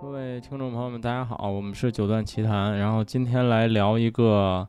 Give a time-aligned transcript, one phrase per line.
[0.00, 4.66] 各位听众朋友们，大家好，我们是九段奇谈，然后今天来聊一个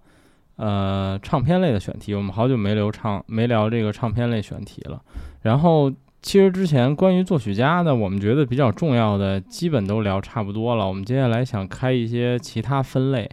[0.58, 2.14] 呃唱片类的选题。
[2.14, 5.02] 我们好久没聊唱没聊这个唱片类选题了。
[5.44, 5.90] 然后
[6.22, 10.86] 其实之前关于作曲家的，我们觉得比较重要的，基本都聊差不多了。
[10.86, 13.30] 我们接下来想开一些其他分类。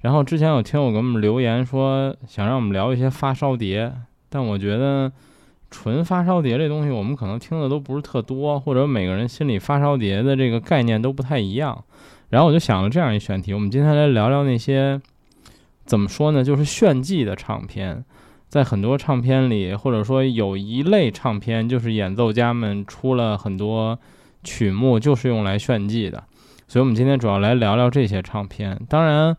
[0.00, 3.92] 然后之前有听友给我们留言说，想让我们聊一些发烧碟，
[4.30, 5.12] 但我觉得。
[5.72, 11.82] 纯发烧碟这东西，我们可能听的都不是特多，或者每个人心里发烧碟的这个概念都不太一样。
[12.28, 15.00] 然后我就想了这样一选题，我们今天来聊聊那些
[15.84, 18.04] 怎么说呢，就是炫技的唱片。
[18.48, 23.98] 在很多唱片里，或者说有一类唱片，就是演奏家们出了很多
[24.44, 26.22] 曲目，就是用来炫技的。
[26.68, 28.78] 所以我们今天主要来聊聊这些唱片。
[28.88, 29.36] 当然。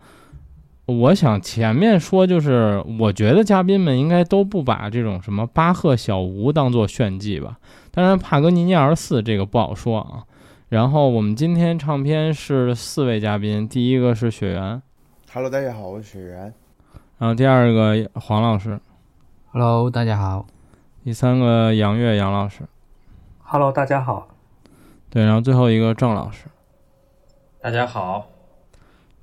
[0.86, 7.58] 我想前面说，就是我觉得嘉宾们应该都不把这种什么巴赫小吴当做炫技吧。
[7.90, 10.24] 当然，帕格尼尼二四这个不好说啊。
[10.68, 14.82] 然后我们今天唱片是四位嘉宾，第一个是雪原
[15.32, 16.54] ，Hello，大家好，我是雪原。
[17.18, 18.78] 然后第二个黄老师
[19.52, 20.46] ，Hello，大家好。
[21.04, 22.64] 第三个杨月杨老师
[23.44, 24.28] ，Hello，大家好。
[25.10, 26.48] 对，然后最后一个郑老师，
[27.62, 28.33] 大家好。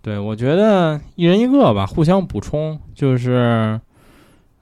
[0.03, 2.81] 对，我觉得一人一个吧，互相补充。
[2.95, 3.81] 就是，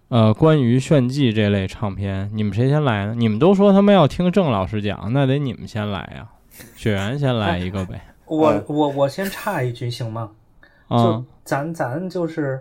[0.09, 3.15] 呃，关于炫技这类唱片，你们谁先来呢？
[3.17, 6.29] 你们都说他们要听郑老师讲，那得你们先来呀。
[6.75, 8.03] 雪原先来一个呗。
[8.27, 10.31] 我我我先插一句行吗？
[10.91, 12.61] 就咱咱就是，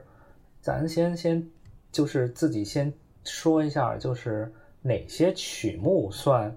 [0.62, 1.44] 咱先先
[1.91, 4.53] 就是自己先说一下，就是
[4.84, 6.56] 哪些曲目算。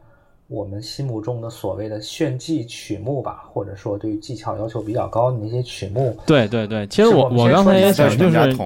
[0.51, 6.19] 我们心目中的所谓的炫技曲目吧，或者说对于技巧要求比较高的那些曲目。
[6.27, 8.59] 对对对，其实我我刚才也想就是，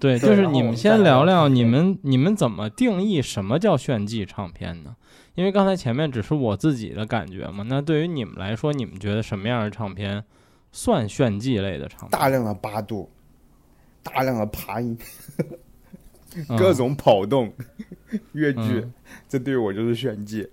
[0.00, 4.96] 对， 就是你们先聊聊你们你们怎么定义什么叫炫技唱片呢？
[5.34, 7.62] 因为刚才前面只是我自己的感觉嘛。
[7.68, 10.24] 那对于你们来说，你们觉得什么样的唱片
[10.72, 12.18] 算炫技类的唱片？
[12.18, 13.10] 大量的八度，
[14.02, 14.96] 大量的爬音，
[16.56, 17.52] 各种跑动，
[18.32, 18.86] 越剧，
[19.28, 20.48] 这对于我就是炫技。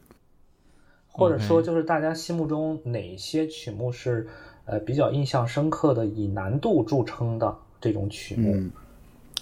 [1.14, 4.28] 或者说，就是大家心目中哪些曲目是
[4.66, 8.70] 呃比较印象深刻的，以难度著称的这种曲目？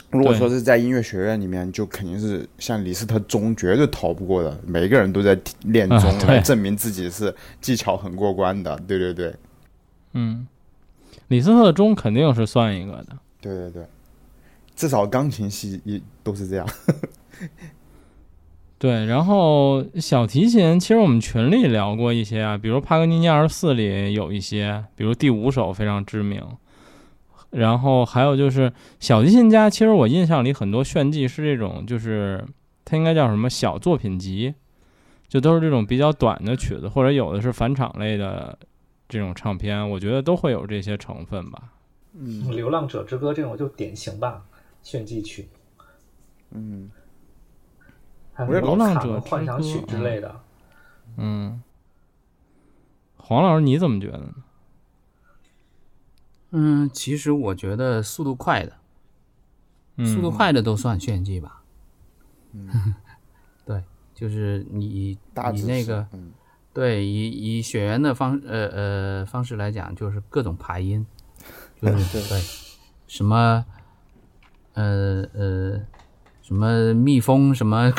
[0.10, 8.78] 如果说是在音乐学院里面，就肯定是像李斯特钟绝对逃不过的，每个人都在练钟来证明自己是技巧很过关的。
[8.86, 9.34] 对对对，
[10.12, 10.46] 嗯，
[11.30, 13.18] 李斯特钟肯定是算一个的。
[13.40, 13.86] 对对对，
[14.76, 16.68] 至少钢琴系一都是这样。
[18.82, 26.44] 对，然后小提琴，其实我们群里聊过一些啊，比如帕格尼尼二十四里有一些，比如第五首非常知名。
[27.52, 32.44] 然后还有就是小提琴家，其实我印象里很多炫技是这种，就是
[32.84, 34.52] 它应该叫什么小作品集，
[35.28, 38.58] 就都是这种比较短的曲子，或者有的是返场类的
[39.08, 41.62] 这种唱片，我觉得都会有这些成分吧。
[42.16, 44.42] 嗯，《流浪者之歌》这种就典型吧，
[44.82, 45.50] 炫技曲。
[46.50, 46.90] 嗯。
[48.48, 50.42] 我流浪者幻想曲之类的，
[51.18, 51.62] 嗯，
[53.18, 54.34] 黄老师你怎么觉得呢？
[56.52, 61.64] 嗯，其实我觉得速度快的，速度快的都算炫技吧。
[62.54, 62.96] 嗯，
[63.66, 65.18] 对，就是你
[65.54, 66.08] 你那个，
[66.74, 71.06] 对，以以血缘的方呃呃方式来讲，就是各种爬音，
[71.82, 72.42] 就是对，
[73.08, 73.66] 什么
[74.74, 75.82] 呃呃。
[76.52, 77.90] 什么蜜蜂什么，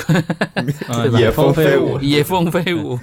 [1.19, 2.99] 野蜂飞舞， 野蜂飞舞，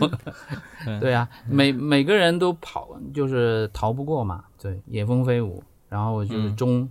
[1.02, 4.44] 对啊，每每个人都跑，就是逃不过嘛。
[4.62, 6.88] 对，野蜂飞舞，然后就是钟，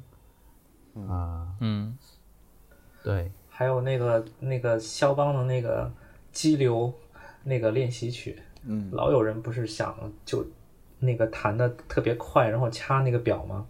[1.09, 1.97] 啊，嗯，
[3.05, 5.89] 对，还有那个那个肖邦的那个
[6.33, 6.93] 激流
[7.45, 9.95] 那个练习曲，嗯，老有人不是想
[10.25, 10.45] 就
[10.99, 13.65] 那个弹的特别快，然后掐那个表吗？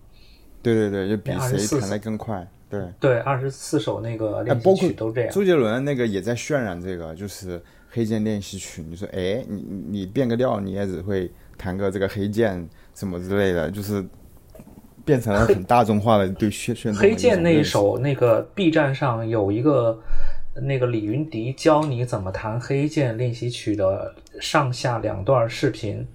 [0.62, 2.48] 对对对，就比谁弹的更快。
[2.70, 5.30] 对对，二十四首那个练习曲都这样。
[5.30, 8.82] 周杰伦那个也在渲染这个，就是黑键练习曲。
[8.82, 14.04] 你说，哎，你你变个调，你也只会弹个这个黑键什么之类的，就是
[15.04, 16.94] 变成了很大众化的对旋旋。
[16.94, 19.98] 黑键那一首那个 B 站上有一个
[20.54, 26.06] 那个李云迪教你怎么弹黑键练习曲的上下两段视频。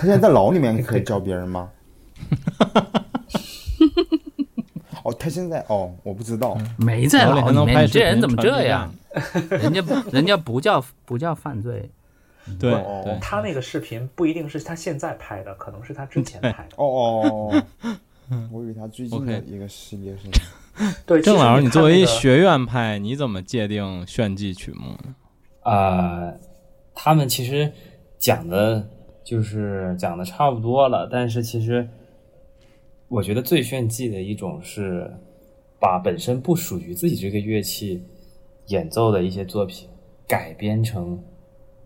[0.00, 1.70] 现在在牢里面可以教别人吗？
[5.18, 7.84] 哦，他现在哦，我不知道，没在牢里面。
[7.84, 8.92] 你这人怎么这样？
[9.50, 9.82] 人家
[10.12, 11.90] 人家不叫不叫犯罪。
[12.58, 12.72] 对，
[13.20, 16.76] 他那个视频不一定是他现在拍的，可能是他之前拍的。
[16.76, 17.62] 哦哦
[18.30, 20.28] 哦， 我以为他最近的一个系列是。
[21.04, 25.14] 对，郑老师，你作为学院派，你怎么界定炫技曲目呢？
[25.62, 26.32] 啊，
[26.94, 27.70] 他们其实
[28.18, 28.88] 讲的
[29.24, 31.08] 就是讲的差不多了。
[31.10, 31.86] 但是其实，
[33.08, 35.10] 我觉得最炫技的一种是
[35.80, 38.02] 把本身不属于自己这个乐器
[38.66, 39.88] 演奏的一些作品
[40.26, 41.22] 改编成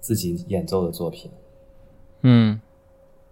[0.00, 1.30] 自己演奏的作品。
[2.22, 2.60] 嗯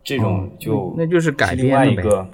[0.02, 2.08] 这种就那就是改另外编了呗。
[2.08, 2.28] 一个，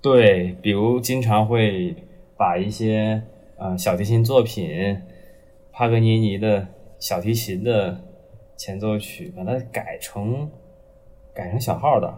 [0.00, 1.94] 对，比如经常会
[2.36, 3.22] 把一些
[3.56, 4.96] 呃小提琴作品，
[5.70, 6.66] 帕格尼尼的
[6.98, 8.00] 小提琴的
[8.56, 10.50] 前奏曲，把它改成
[11.34, 12.12] 改成小号的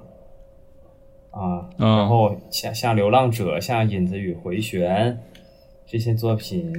[1.35, 5.13] 啊，嗯然后像像《流浪者》、像《影子与回旋》
[5.85, 6.73] 这些作品，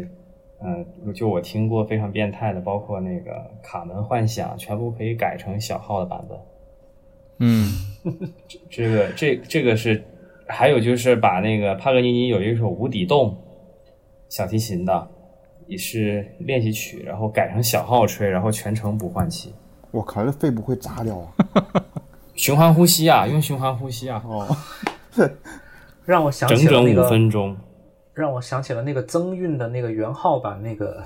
[0.63, 3.31] 嗯、就我听过非常变态的，包括那个
[3.61, 6.39] 《卡门幻想》，全部可以改成小号的版本。
[7.39, 7.67] 嗯
[8.69, 10.01] 这个这这个是，
[10.47, 13.31] 还有就是把那个帕格尼尼有一首《无底洞》
[14.29, 15.07] 小提琴的，
[15.67, 19.53] 也是练习曲，然后改成小号吹，然后全程不换气，
[19.91, 21.33] 我靠，这肺不会炸掉啊！
[22.35, 24.55] 循环呼吸啊，用循环呼吸啊，哦，
[26.05, 27.55] 让我想整整五起了那个，分钟。
[28.13, 31.03] 让我想起了那个曾韵的那个原号版那个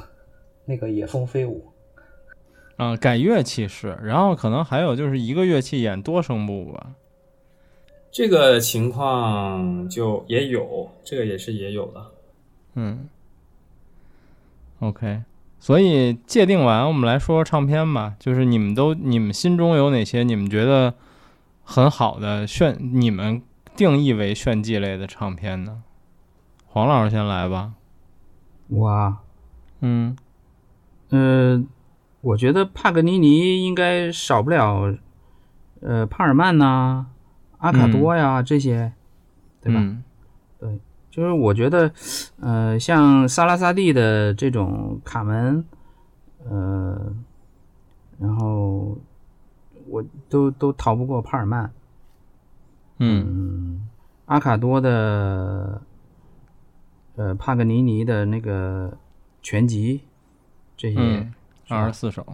[0.66, 1.66] 那个野蜂飞舞。
[2.78, 6.92] 嗯，改乐器是，然后可能还有就是一个乐器演多声部吧。
[8.12, 12.06] 这个情况就也有，这个也是也有的。
[12.76, 13.10] 嗯
[14.80, 15.22] ，OK，
[15.60, 18.16] 所以界定完，我们来说说唱片吧。
[18.20, 20.94] 就是你们都，你们心中有哪些你们觉得
[21.72, 23.44] 很好的炫，你们
[23.76, 25.84] 定义为炫技类的唱片呢？
[26.66, 27.74] 黄老师先来吧。
[28.70, 29.18] 我，
[29.82, 30.18] 嗯
[31.10, 31.64] 呃，
[32.22, 34.96] 我觉得帕格尼尼应该少不了，
[35.82, 37.06] 呃，帕尔曼呐、
[37.60, 38.92] 阿卡多呀、这些，
[39.62, 39.80] 对吧？
[39.80, 40.04] 嗯
[41.12, 41.92] 就是我觉得，
[42.40, 45.64] 呃，像萨拉萨蒂的这种卡门，
[46.46, 47.14] 呃，
[48.20, 48.98] 然后
[49.90, 51.72] 我都都逃不过帕尔曼。
[53.02, 53.90] 嗯嗯，
[54.26, 55.82] 阿卡多的，
[57.16, 58.98] 呃，帕格尼尼的那个
[59.42, 60.02] 全集，
[60.76, 61.32] 这些，
[61.70, 62.26] 二十四首。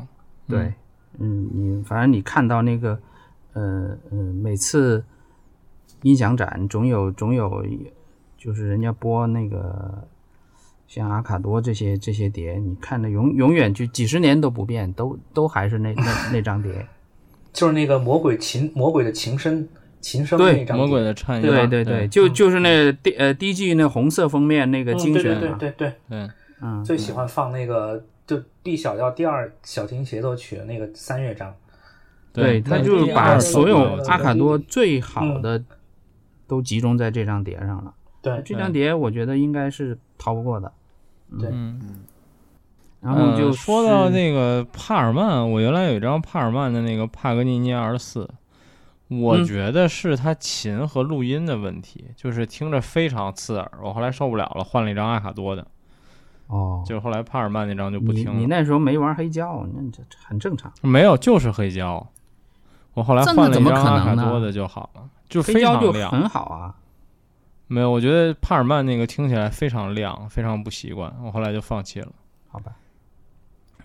[0.48, 0.74] 对，
[1.20, 3.00] 嗯，你反正你看到那个，
[3.54, 5.06] 呃呃，每次
[6.02, 7.64] 音响展总有总有，
[8.38, 10.08] 就是人家播那个
[10.88, 16.88] 像阿卡多这些这些碟，你看的永永远就几十年都不变，都都还是那那那张碟。
[17.56, 19.68] 就是那个魔鬼琴魔鬼的琴声
[20.02, 21.42] 琴声对那张魔鬼的颤音。
[21.42, 26.30] 对对对，就就是那第呃第一季那红色封面那个嗯对精选嘛，对对对对，对。
[26.62, 31.54] 嗯，最喜欢放那个就 B 小调第二小提琴协奏曲的那个三乐章。
[32.34, 35.64] 对，他就是把所有阿卡多最嗯好的
[36.48, 37.94] 都集中在这张碟上了。
[38.22, 40.72] 对，这张碟我觉得应该是逃不过的。
[41.40, 41.50] 对。
[41.52, 41.80] 嗯。
[43.06, 48.28] 然后就呃、说到那个帕尔曼，我原来有一张帕尔曼的那个帕格尼尼 R 四，
[49.10, 53.72] 我嗯觉得是他琴和录音的问题，就是听着非常刺耳。
[53.84, 55.68] 我后来受不了了，换了一张阿卡多的，
[56.48, 58.34] 哦，就是后来帕尔曼那张就不听了。
[58.34, 60.74] 你那时候没玩黑胶，那这这很正常。
[60.82, 62.04] 没有，就是黑胶。
[62.96, 66.10] 我后来换了一张阿卡多的就好了，就非黑胶就常亮。
[66.10, 66.74] 很好啊。
[67.68, 72.12] 没有，我觉得帕尔曼那个听起来非常亮，非常不习惯，我后来就放弃了。
[72.50, 72.72] 好吧。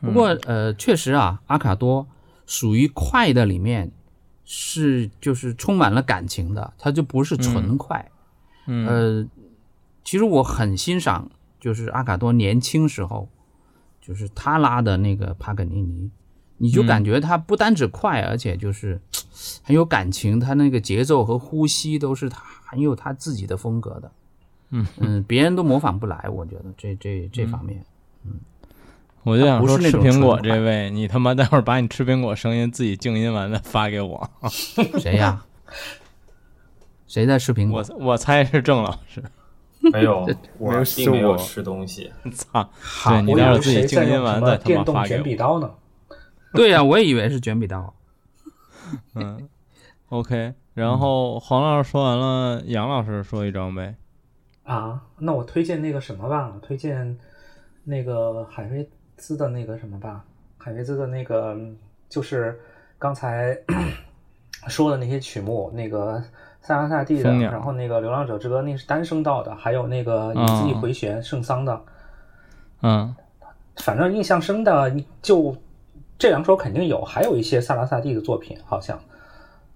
[0.01, 2.07] 不过呃，确实啊，阿卡多
[2.47, 3.91] 属于快的里面
[4.45, 8.11] 是就是充满了感情的，它就不是纯快。
[8.67, 9.29] 嗯，呃，
[10.03, 13.29] 其实我很欣赏，就是阿卡多年轻时候，
[14.01, 16.11] 就是他拉的那个帕格尼尼，
[16.57, 19.01] 你就嗯感觉他不单只快，而且就是
[19.63, 24.11] 很有感情，他那个节奏和呼吸都是他很有他自己的风格的。
[24.71, 27.85] 嗯嗯，别人都模仿不来，我觉得这这这方面。
[29.23, 34.31] 我就想说，吃苹果这位，你他妈待会儿把你吃苹果声音自己静音完再发给我。
[34.99, 35.45] 谁呀？
[37.07, 38.07] 谁在吃苹果我？
[38.07, 39.23] 我猜是郑老师。
[39.93, 42.13] 没有，我并没有试过吃东西。
[42.35, 42.69] 操！
[43.09, 45.23] 对你待会儿自己静音完再他妈发给我。
[45.23, 45.71] 笔刀呢？
[46.53, 47.95] 对呀、我也以为是卷笔刀。
[49.15, 49.49] 嗯
[50.11, 50.53] ，OK。
[50.75, 53.95] 然后黄老师说完了，杨老师说一张呗。
[54.65, 57.17] 啊，那我推荐那个什么吧，推荐
[57.85, 58.87] 那个海菲
[59.21, 60.25] 兹的那个什么吧，
[60.59, 61.57] 海菲兹的那个
[62.09, 62.59] 就是
[62.99, 63.57] 刚才
[64.67, 66.21] 说的那些曲目，那个
[66.63, 71.81] 塞拉萨蒂的，然后那个《流浪者之歌》那是单声道的，还有那个《以自己哦回旋》圣桑的，
[72.83, 73.15] 嗯。
[73.77, 75.57] 反正印象深的就
[76.19, 78.99] 这两首肯定有，还有一些萨拉萨蒂的作品好像，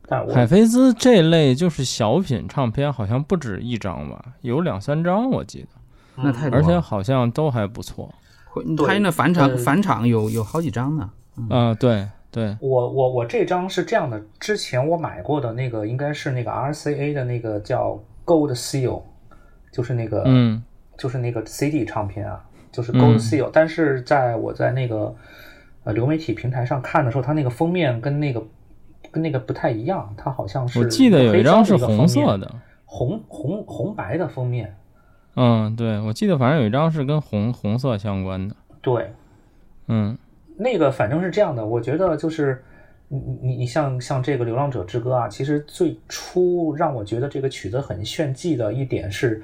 [0.06, 8.12] 但海飞兹这类就是小品唱片，好像不止一张吧，有两三张我记得，那太多，而且好像都还不错。
[8.54, 11.10] 会对他那返场呃返场有有好几张呢。
[11.50, 19.02] 啊、对对，我我我这张是这样的，之前我买过的那个应该是那个 RCA 的那个叫 Gold Seal，
[19.72, 20.62] 就是那个嗯。
[20.96, 25.12] 就是那个 CD 唱片啊，就是 Gold 嗯 Seal，、但是在我在那个
[25.82, 28.40] 呃流媒体平台上看的时候，它那个封面跟那个
[29.10, 32.48] 跟那个不太一样，它好像是我记得有一张是红色，的，
[32.84, 34.76] 红红红白的封面，
[35.36, 39.12] 嗯，对，我记得反正有一张是跟红红色相关的，对，
[39.88, 40.16] 嗯
[40.56, 42.62] 那个反正是这样的，我觉得就是
[43.08, 49.42] 你你你像像这个《流浪者之歌》啊，其实最初让我觉得这个曲子很炫技的一点是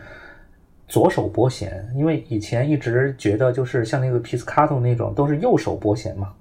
[0.86, 6.32] 左手拨弦，因为以前一直觉得就是像那个皮斯卡托那种都是右手拨弦嘛，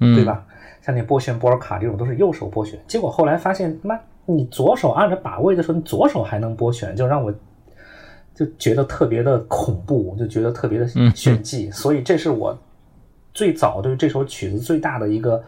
[0.00, 0.24] 嗯，对？
[0.24, 0.46] 吧？
[0.82, 7.30] 像那拨弦波尔卡这种都是右手拨弦，结果后来发现，妈，你左手按着把位的时候，你左手还能拨弦，就让我
[8.44, 11.70] 就觉得特别的恐怖，就觉得特别的嗯炫技。
[11.70, 12.58] 所以这是我
[13.34, 15.42] 最早对这首曲子最大的一个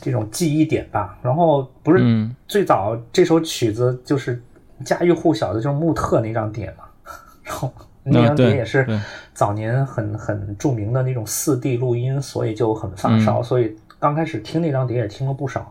[0.00, 1.18] 这种记忆点吧。
[1.22, 4.40] 然后不是嗯最早这首曲子就是
[4.84, 6.84] 家喻户晓的，就是穆特那张碟嘛，
[7.42, 7.72] 然后。
[8.02, 8.98] 那张碟也是
[9.34, 15.70] 早年很很著名的那种四 D 录音，所以就很发烧，所以刚开始听那张碟也听了不少，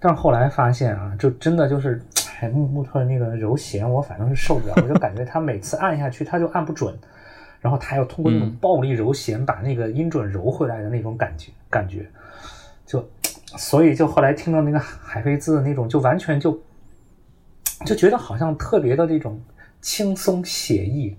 [0.00, 2.02] 但是后来发现啊，就真的就是，
[2.40, 6.98] 哎，穆穆特那个揉弦，我反正是受不了，我就感觉他每次按下去他就按不准，
[7.60, 8.56] 然后他要通过那种嗯。
[8.60, 12.06] 暴力揉弦把那个音准揉回来的那种感觉，感觉，
[12.86, 13.06] 就，
[13.56, 16.58] 所以就后来听到那个海飞兹的那种，就完全就
[17.84, 19.40] 就觉得好像特别的这种
[19.80, 21.16] 轻松写意。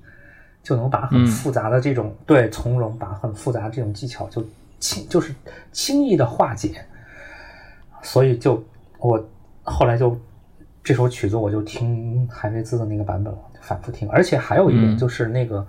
[0.64, 1.26] 就能把很嗯。
[1.26, 4.46] 复杂的这种、对从容，把很复杂的这种技巧就
[4.80, 5.34] 轻就是
[5.72, 6.86] 轻易的化解，
[8.04, 8.64] 所以就
[9.00, 9.28] 我
[9.64, 10.16] 后来就
[10.84, 14.98] 这首曲子我就听海菲兹的那个版本了，就反复听，而且还有一点嗯。
[14.98, 15.66] 就是那个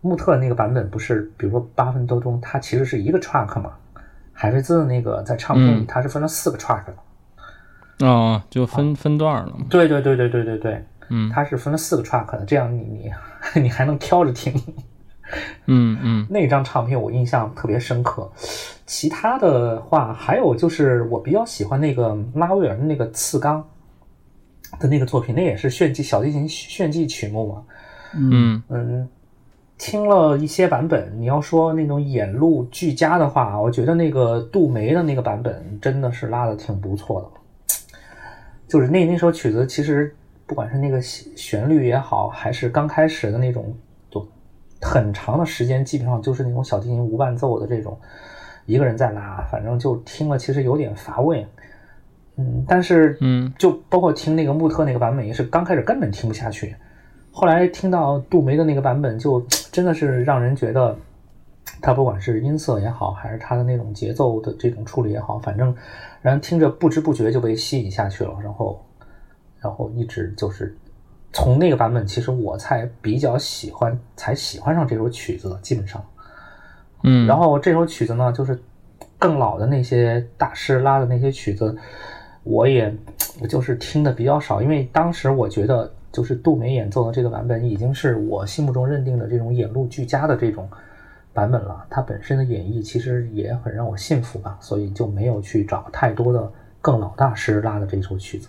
[0.00, 3.72] 穆特那个版本不是，比如说八分多钟，它其实是一个 track 嘛，
[4.32, 5.86] 海菲兹的那个在唱片里嗯。
[5.86, 11.30] 它是分了四个 track 的，哦，就分分段了嘛，对对对对对对对，嗯。
[11.30, 13.12] 它是分了四个 track 的，这样你你
[13.62, 14.54] 你还能挑着听。
[15.66, 16.26] 嗯嗯。
[16.30, 18.30] 那张唱片我印象特别深刻。
[18.86, 23.66] 其他的话，还有就是我比较喜欢那个拉威尔的那个次钢
[24.78, 27.64] 的那个作品，那也是炫技小提琴炫技曲目嘛。
[28.16, 29.08] 嗯嗯，
[29.76, 37.76] 听了一些版本，你要说那种演录俱佳的话，我觉得那个杜梅的那个版本真的是拉的挺不错的。
[38.68, 40.14] 就是那那首曲子，其实
[40.46, 43.74] 不管是那个旋旋律也好，还是刚开始的那种，
[44.10, 44.26] 就
[44.80, 47.98] 很长的时间，基本上就是那种小提琴无伴奏的这种，
[48.66, 51.46] 一个人在拉，反正就听了其实有点乏味。
[52.36, 56.74] 嗯，但是嗯就包括听那个穆特那个版本，也是刚开始根本听不下去，
[57.30, 60.96] 后来听到杜梅的那个版本，就真的是让人觉得，
[61.80, 65.74] 他不管是音色也好，还是他的那种节奏的这种处理也好，反正
[66.22, 68.84] 让人听着不知不觉就被吸引下去了，然后，
[69.60, 70.76] 然后一直就是
[71.32, 76.04] 从那个版本，其实我才比较喜欢，才喜欢上这首曲子的，基本上。
[77.04, 78.58] 嗯，然后这首曲子呢，就是
[79.18, 81.76] 更老的那些大师拉的那些曲子，
[82.44, 82.94] 我也
[83.40, 90.68] 我就是听的比较少，因为当时我觉得就是杜梅演奏的这个版本已经是我心目中认定的这种演录俱佳的这种
[91.32, 91.84] 版本了。
[91.90, 98.48] 它本身的演绎其实也很让我信服吧，所以就没有去找太多的更老大师拉的这首曲子。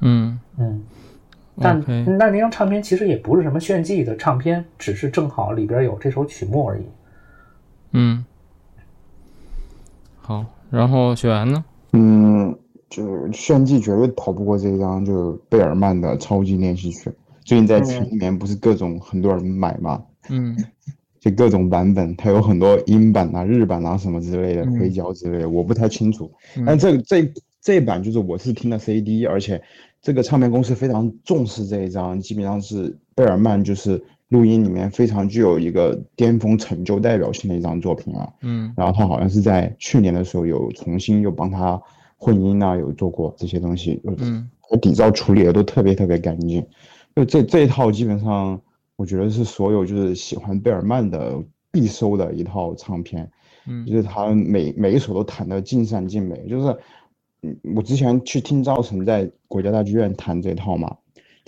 [0.00, 0.82] 嗯嗯，
[1.60, 1.78] 但
[2.16, 6.84] 那那张唱片其实也不是什么炫技的唱片，只是正好里边有这首曲目而已。
[7.92, 8.24] 嗯，
[10.22, 11.64] 好，然后雪原呢？
[11.92, 12.56] 嗯，
[12.90, 17.10] 就炫技绝对逃不过这一张，就贝尔曼的超级练习曲。
[17.44, 20.56] 最近在群里面不是各种很多人买嘛，嗯
[21.18, 26.30] 就各种版本，它有很多英版啊、日版啊什么之类的，嗯黑胶之类的，我不太清楚。
[26.56, 29.60] 嗯但这这这一版就是我是听的 CD，而且
[30.02, 38.32] 这个唱片公司非常重视这一张，基本上是贝尔曼就是录音里面非常具有一个巅峰成就代表性的一张作品啊。
[38.40, 41.80] 嗯然后他好像是在去年的时候有重新又帮他
[42.20, 44.48] 混音啊，有做过这些东西，嗯
[44.80, 46.64] 底噪处理的都特别特别干净。
[47.16, 48.60] 就这这一套基本上，
[48.96, 53.28] 我觉得是所有就是喜欢贝尔曼的必收的一套唱片。
[53.66, 56.76] 嗯就是他每每一首都弹得尽善尽美，就是，
[57.42, 60.96] 嗯，我之前去听赵晨在国家大剧院弹这套嘛，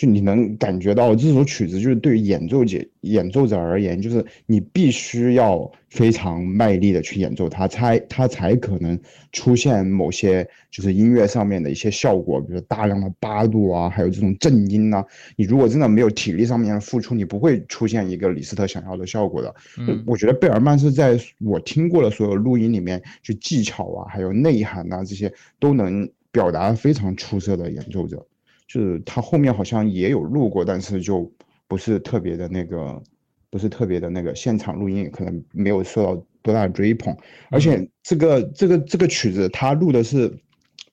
[0.03, 8.99] 就你能感觉到这首曲子就是对于演奏者演奏者而言，就是你必须要非常卖力的去演奏它，才它才可能
[9.31, 15.05] 出现某些就是音乐上面的一些效果，比如大量的八度啊，还有这种震音呐、
[15.37, 19.55] 你如果真的没有体力上面的付出，你不会出现一个李斯特想要的效果的。
[19.79, 28.27] 嗯我觉得贝尔曼是在我听过的所有录音里面，就技巧啊，还有内涵呐、这些都能表达非常出色的演奏者。
[28.73, 31.31] 就是他后面好像也有录过，但是就
[31.69, 33.03] 不是特别的那个，
[33.51, 37.15] 不是特别的那个现场录音，可能没有受到多大的追捧。
[37.51, 40.35] 而且这个这个这个曲子，他录的是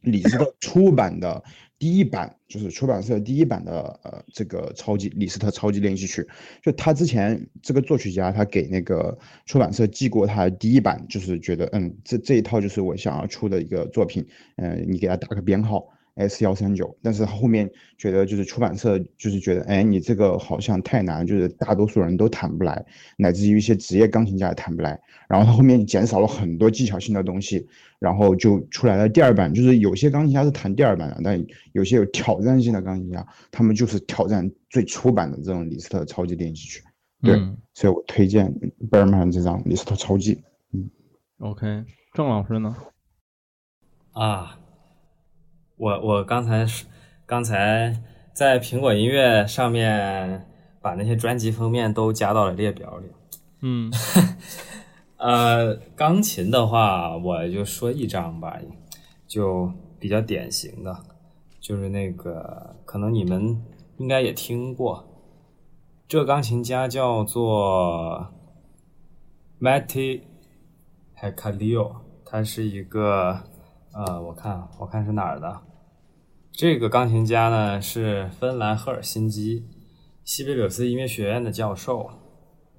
[0.02, 1.42] 李斯特出版的
[1.78, 6.28] 第一版，就是出版社第一版的呃这个超级李斯特超级练习曲。
[6.62, 15.88] 就他之前这个作曲家，他给那个出版社寄过他第一版，就是觉得嗯这这一套就是我想要出的一个作品，嗯、你给他打个编号。
[16.20, 22.86] S 幺三九，但是后面觉得就是出版社就是觉得，哎，你这个好像太难，就是大多数人都弹不来，
[23.18, 25.00] 乃至于一些职业钢琴家也弹不来。
[25.28, 27.68] 然后他后面减少了很多技巧性的东西，
[28.00, 29.54] 然后就出来了第二版。
[29.54, 36.84] 就是有些钢琴家是弹第二版的，但有些有挑战性的钢琴家，他们就是挑战最初版的这种李斯特超级练习曲。
[37.22, 38.54] 对，嗯所以我推荐
[38.90, 40.42] 贝尔曼这张李斯特超级。
[40.74, 40.90] 嗯
[41.40, 42.76] ，OK，郑老师呢？
[44.14, 44.60] 啊，
[45.80, 46.86] 我我刚才是
[47.26, 47.96] 刚才
[48.34, 50.46] 在苹果音乐上面
[50.82, 53.06] 把那些专辑封面都加到了列表里。
[53.62, 53.90] 嗯
[55.16, 58.58] 呃，钢琴的话，我就说一张吧，
[59.26, 60.94] 就比较典型的，
[61.62, 63.62] 就是那个可能你们
[63.98, 65.06] 应该也听过，
[66.10, 68.28] 这个钢琴家叫做
[69.62, 70.22] Matti
[71.16, 71.96] h e c a l i o
[72.26, 73.38] 他是一个
[73.94, 75.62] 呃，我看我看是哪儿的，
[76.60, 79.63] 这个钢琴家呢是芬兰赫尔辛基
[80.25, 82.10] 西贝柳斯音乐学院的教授，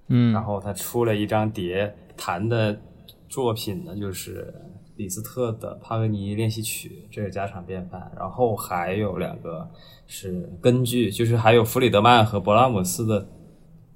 [0.08, 2.78] 嗯，然后他出了一张碟，弹的
[3.26, 4.52] 作品呢就是
[4.96, 8.12] 李斯特的帕格尼练习曲，这是家常便饭。
[8.18, 9.66] 然后还有两个
[10.06, 13.26] 是根据，就是还有弗里德曼和勃拉姆斯的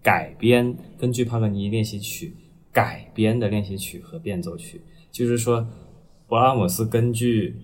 [0.02, 2.34] 改编，根据帕格尼练习曲
[2.72, 4.80] 改编的练习曲和变奏曲，
[5.12, 5.68] 就是说
[6.26, 7.54] 勃拉姆斯根据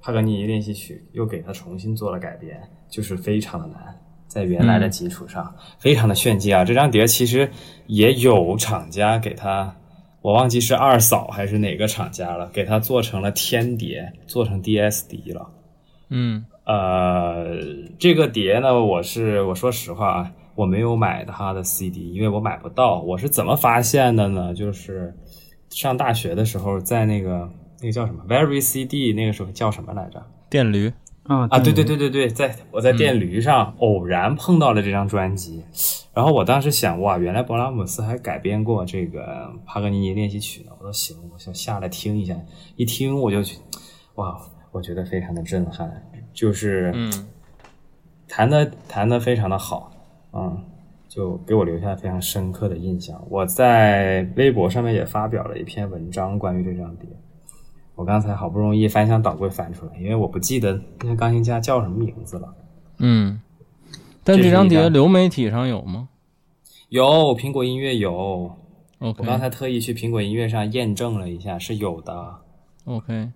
[0.00, 3.94] 帕格尼练习曲又给它重新做了改编，就是非常的难。
[4.26, 6.62] 在原来的基础上，非常的炫技啊！
[6.62, 7.50] 这张碟其实
[7.86, 9.74] 也有厂家给他，
[10.20, 15.50] 我忘记是二嫂还是哪个厂家了，给他做成了天碟，做成 DSD 了。
[16.10, 17.56] 嗯呃，
[17.98, 23.00] 这个碟呢，我是我说实话啊，我没有买它的 CD，因为我买不到。
[23.00, 24.52] 我是怎么发现的呢？
[24.52, 25.16] 就是
[25.70, 30.24] 上大学的时候，在那个那个叫什么？Very CD，那个时候叫什么来着？
[30.50, 30.92] 电驴，
[31.24, 35.64] 啊啊，对对对对对，在我在电驴上偶然碰到了这张专辑，
[36.14, 42.34] 然后我当时想，哇，原来勃拉姆斯还改编过这个帕格尼尼练习曲呢，我说行，我想下来听一下，
[42.76, 43.38] 一听我就，
[44.14, 44.40] 哇，
[44.72, 45.90] 我觉得非常的震撼，
[46.32, 47.28] 就是嗯。
[48.30, 49.90] 弹的弹的非常的好，
[50.34, 50.62] 嗯，
[51.08, 53.18] 就给我留下非常深刻的印象。
[53.30, 57.08] 我在微博上面也发表了一篇文章关于这张碟。
[57.98, 62.54] 我刚才好不容易翻箱倒柜翻出来，因为我不记得那个钢琴家叫什么名字了。
[62.98, 63.40] 嗯，
[64.22, 66.08] 但这张碟流媒体上有吗
[66.90, 68.56] 有苹果音乐有，
[69.00, 72.36] 我刚才特意去苹果音乐上验证了一下，是有的
[72.84, 73.32] ，OK，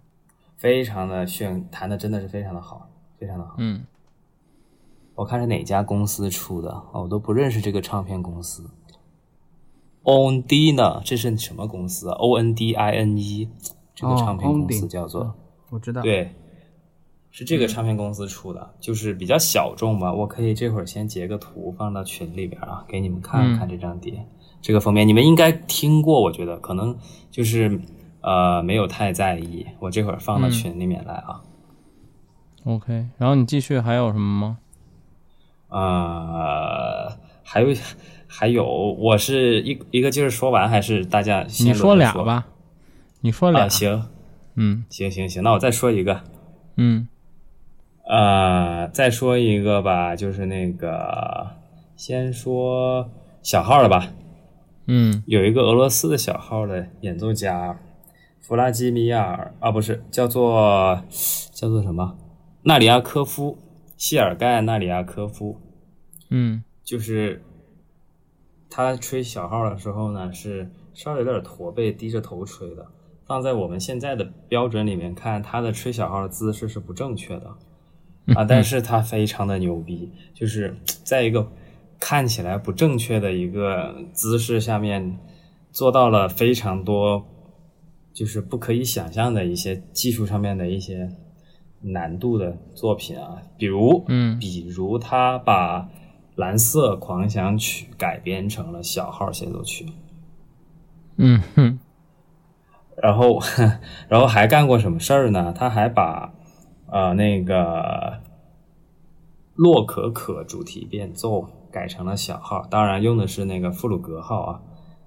[0.57, 3.57] 非常的炫，弹的真的是非常的好，非常的好。
[3.59, 3.85] 嗯
[5.17, 8.71] 我看是哪家公司出的，哦，我都不认识这个唱片公司。
[10.05, 11.03] O N D 呢？
[11.05, 13.49] 这是什么公司啊？O N D I N E，
[13.95, 15.35] 这个哦唱片公司叫做、
[15.71, 16.03] 我知道。
[16.03, 16.35] 对，
[17.31, 20.13] 是这个唱片公司出的，就是比较小众吧。
[20.13, 24.27] 我可以这会儿先截个图放到群里边啊，给你们看看这张碟。
[24.61, 26.97] 这个封面你们应该听过，我觉得可能
[27.31, 27.81] 就是
[28.21, 29.67] 呃没有太在意。
[29.81, 31.43] 我这会儿放到嗯群里面来啊。
[32.65, 34.59] OK，然后你继续还有什么吗？
[35.69, 37.11] 呃，
[37.43, 37.75] 还有
[38.29, 38.65] 还有，
[38.99, 42.47] 我是一一个劲儿说完，还是大家先你说俩吧，
[43.25, 44.09] 你说俩，啊，行
[44.57, 46.23] 嗯行行行，那我再说一个。
[46.77, 47.07] 嗯
[48.05, 51.53] 呃，再说一个吧，就是那个，
[51.97, 53.09] 先说
[53.41, 54.13] 小号的吧。
[54.89, 57.79] 嗯有一个俄罗斯的小号的演奏家，
[58.41, 61.01] 弗拉基米尔啊，不是叫做
[61.53, 62.19] 叫做什么？
[62.65, 63.57] 纳里亚科夫，
[63.97, 65.61] 谢尔盖纳里亚科夫，
[66.31, 67.45] 嗯就是
[68.69, 72.85] 他吹小号的时候呢，是稍微有点驼背，低着头吹的。
[73.27, 77.55] 放在我们现在的标准里面看，他的吹小号的姿势是不正确的。
[78.37, 81.51] 啊，但是他非常的牛逼，就是在一个
[81.99, 85.19] 看起来不正确的一个姿势下面，
[85.73, 87.27] 做到了非常多，
[88.13, 91.11] 就是不可以想象的一些技术上面的一些
[91.81, 94.39] 难度的作品啊，比如，嗯。
[94.39, 95.81] 比如他把
[96.37, 99.87] 《蓝色狂想曲》改编成了小号协奏曲，
[101.17, 101.79] 嗯哼，
[103.03, 103.41] 然后，
[104.09, 105.53] 然后还干过什么事儿呢？
[105.53, 106.33] 他还把
[106.87, 108.21] 呃那个
[109.55, 114.61] 洛可可主题变奏改成了小号，当然用的是那个富鲁格号啊，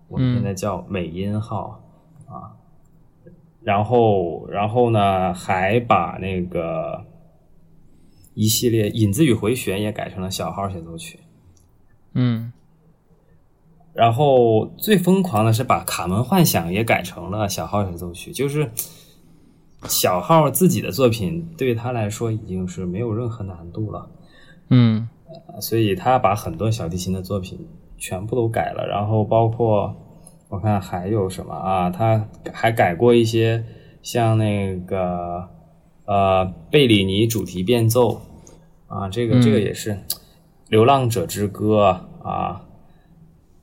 [0.10, 1.82] 我们现在叫美音号、
[2.28, 2.60] 啊。
[3.64, 7.06] 然后，然后呢，还把那个
[8.36, 11.20] 一系列引子与回旋也改成了小号协奏曲。
[12.14, 12.52] 嗯
[13.96, 18.70] 然后最疯狂的是把《卡门幻想》也改成了小号演奏曲，就是
[19.86, 24.10] 小号自己的作品对他来说已经是没有任何难度了，
[24.70, 25.08] 嗯
[25.62, 27.66] 所以他把很多小提琴的作品
[27.98, 29.96] 全部都改了，然后包括
[30.50, 33.64] 我看还有什么啊，他还改过一些
[34.02, 35.48] 像那个
[36.04, 38.20] 呃贝里尼主题变奏
[38.88, 39.92] 啊，这个嗯这个也是
[40.68, 42.65] 《流浪者之歌》啊。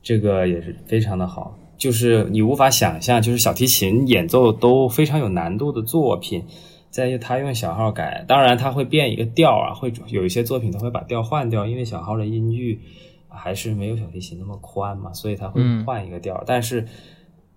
[0.02, 6.44] 这个也是非常的好，就是你无法想象，就是小提琴演奏都非常有难度的作品，
[6.90, 12.80] 在于他用小号改，当然他会变一个调啊，会有一些作品他会把调换掉，因为小号的音域
[13.28, 16.84] 还是没有小提琴那么宽嘛，所以他会嗯换一个调，但是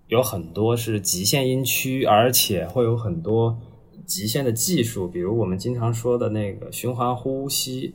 [0.06, 3.58] 有很多是极限音区，而且会有很多
[4.04, 7.92] 极限的技术，比如我们经常说的那个循环呼吸，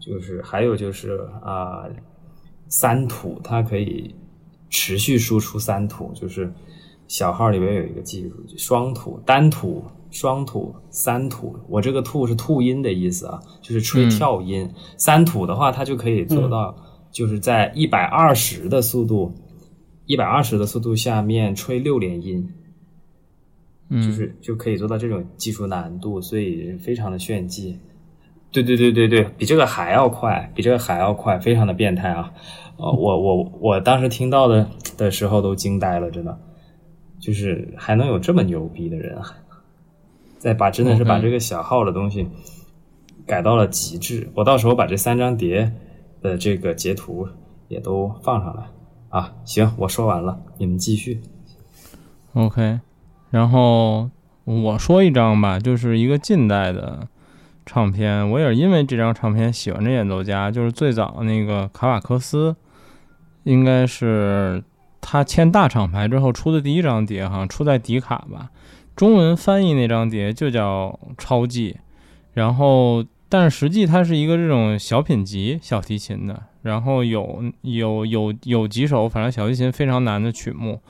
[0.00, 1.84] 就是还有就是啊。
[2.70, 4.14] 三吐，它可以
[4.70, 6.50] 持续输出三吐，就是
[7.08, 11.54] 小号里边有一个技术，双吐、单吐、双吐、三吐。
[11.68, 14.70] 我这个吐是吐音的意思啊，就是吹跳音。
[14.96, 16.74] 三吐的话，它就可以做到，
[17.10, 19.34] 就是在一百二十的速度，
[20.06, 22.48] 一百二十的速度下面吹六连音，
[23.88, 27.80] 嗯，就是就可以做到这种技术难度，所以非常的炫技。
[28.52, 32.32] 对对对对对，比这个还要快，比这个还要快，非常的变态啊！
[32.80, 34.66] 呃，我我我当时听到的
[34.96, 36.38] 的时候都惊呆了，真的，
[37.18, 39.34] 就是还能有这么牛逼的人啊！
[40.38, 42.26] 再把真的是把这个小号的东西
[43.26, 44.30] 改到了极致。
[44.34, 45.70] 我到时候把这三张碟
[46.22, 47.28] 的这个截图
[47.68, 48.62] 也都放上来
[49.10, 49.34] 啊！
[49.44, 51.20] 行，我说完了，你们继续。
[52.32, 52.80] OK，
[53.30, 54.08] 然后
[54.44, 57.06] 我说一张吧，就是一个近代的
[57.66, 62.56] 唱片，我也是因为这张唱片喜欢这演奏家，就是最早那个卡瓦克斯，
[63.44, 64.62] 应该是
[65.00, 68.50] 他签大厂牌之后出的第一张碟，好像出在迪卡吧，
[68.94, 71.72] 中文翻译那张碟就叫《超技》，
[72.34, 80.80] 然后但是实际它是一个这种小品集小提琴的，然后有有有有几首反正小提琴非常难的曲目。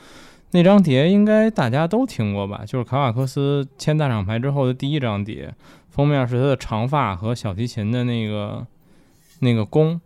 [0.52, 2.62] 那张碟应该大家都听过吧？
[2.66, 5.54] 就是卡瓦克斯签大厂牌之后的第一张碟，
[5.90, 8.66] 封面是他的长发和小提琴的那个
[9.38, 10.00] 那个弓，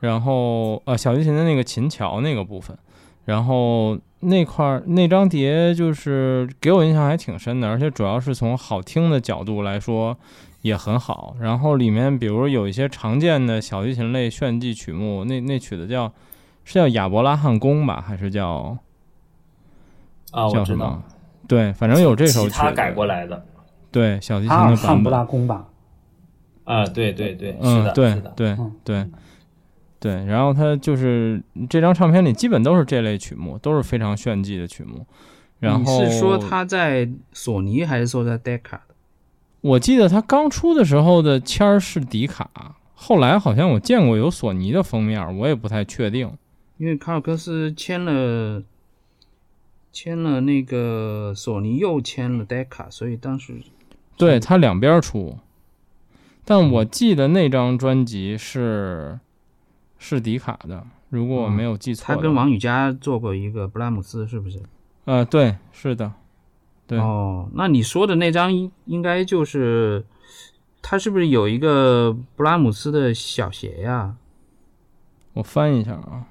[0.00, 2.76] 然后呃小提琴的那个琴桥那个部分，
[3.24, 10.16] 然后那块儿那张碟就是给我印象还挺深的，而且主要是从好听的角度来说
[10.62, 11.36] 也很好。
[11.40, 16.12] 然后里面比如有一些常见的小提琴类炫技曲目，那那曲子叫
[16.64, 18.76] 是叫亚伯拉罕宫吧，还是叫？
[20.32, 21.18] 啊，我叫什么知道，？
[21.48, 23.44] 对，反正有这首曲子他改过来的
[23.90, 25.66] 对小提琴阿尔的版汉布拉本，宫吧，
[26.62, 29.12] 啊，对对对，是嗯，的，对对嗯
[30.00, 35.06] 对对，然后他就是这张唱片里基本都是这类曲目，都是非常炫技的曲目。
[35.58, 38.94] 然后你是说他在索尼还是说在 Decca 的？
[39.60, 46.32] 我记得他刚出的时候的签儿是迪卡，后来好像我见过有索尼的封面，我也不太确定。
[46.78, 48.62] 因为卡尔克斯签了
[49.92, 53.60] 签了那个索尼，又签了 Decca，所以当时
[54.16, 55.36] 对他两边出，
[56.46, 59.20] 但我记得那张专辑是
[60.00, 62.04] 是迪卡的，如果我没有记错。
[62.06, 64.60] 他跟王宇佳做过一个布拉姆斯，是不是？
[65.04, 66.10] 呃，对，是的，
[66.86, 70.04] 对哦，那你说的那张应应该就是
[70.80, 74.16] 他是不是有一个布拉姆斯的小鞋呀？
[75.34, 76.24] 我翻一下啊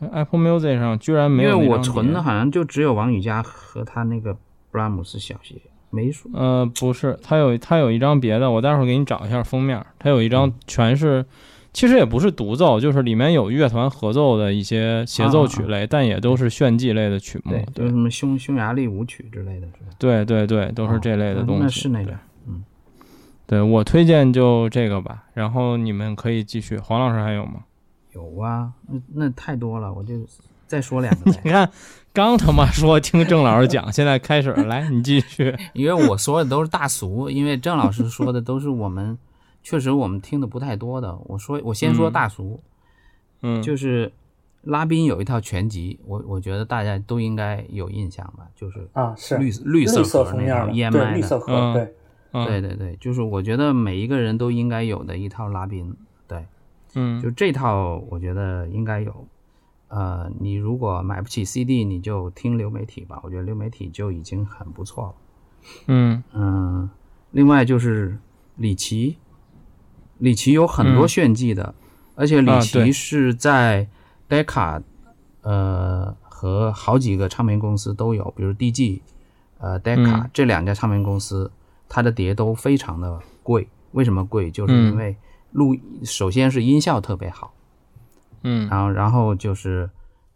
[0.00, 4.34] ，Apple Music 上居然没有因为我存的好像就只有王宇佳和他那个
[4.70, 5.56] 布拉姆斯小鞋，
[5.90, 6.30] 没说。
[6.34, 9.84] 呃，不是，他有他有一张别的，我待会儿给你找一下封面。
[9.98, 11.24] 他有一嗯张全是，
[11.72, 17.52] 其实也不是独奏，就是里面有乐团合奏的一些协奏曲类，但也都是炫技类的曲目。
[17.52, 19.90] 对，就什么匈匈牙利舞曲之类的，是吧？
[19.98, 21.62] 对对对，都是这类的哦东西。
[21.62, 22.12] 那是那个
[22.46, 22.62] 嗯，
[23.46, 26.76] 对我推荐就这个吧，然后你们可以继续。
[26.76, 27.64] 黄老师还有吗？
[28.14, 30.14] 有啊，那那太多了，我就
[30.66, 31.30] 再说两个。
[31.42, 31.70] 你看，
[32.12, 35.56] 刚他妈说听郑老师讲，现在开始了来，你继续。
[35.72, 39.16] 因为我说的都是大俗，因为郑老师说的都是我们
[39.62, 41.16] 确实我们听的不太多的。
[41.26, 42.60] 我说我先说大俗，
[43.42, 44.12] 嗯，就是
[44.62, 51.94] 拉宾有一套全集，我我觉得大家都应该有印象吧，就是啊是绿绿色盒封面那套的，EMI 对绿色的，盒，嗯对，
[52.32, 55.94] 嗯对对对，就是我觉得每一个人都应该有的一套拉宾，
[56.26, 56.46] 对，
[56.94, 59.26] 嗯就这套我觉得应该有。
[59.88, 65.14] 呃，你如果买不起 CD，你就听流媒体吧，我觉得流媒体就已经很不错了。
[65.88, 66.88] 嗯嗯，
[67.30, 68.16] 另外就是
[68.56, 69.18] 李琦，
[70.18, 71.08] 李奇有很多嗯。
[71.08, 71.74] 炫技的，
[72.14, 72.86] 而且李啊对。
[72.86, 73.88] 琦是在
[74.28, 74.82] Decca，、
[75.42, 79.00] 呃和好几个唱片公司都有，比如 DG，
[79.58, 80.30] 呃 Decca、嗯。
[80.32, 81.50] 这两家唱片公司，
[81.88, 83.68] 它的碟都非常的贵。
[83.92, 84.50] 为什么贵？
[84.50, 84.90] 就是嗯。
[84.92, 85.16] 因为
[85.52, 87.54] 录，首先是音效特别好，
[88.42, 88.68] 嗯。
[88.68, 89.88] 然后然后就是，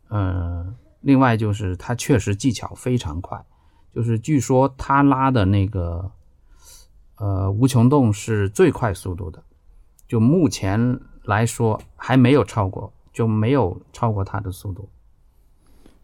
[0.09, 0.67] 呃，
[1.01, 3.45] 另外就是它确实技巧非常快，
[3.95, 6.11] 就是据说他拉的那个，
[7.17, 9.43] 呃，无穷动是最快速度的，
[10.07, 14.89] 就目前来说还没有超过，就没有超过他的速度。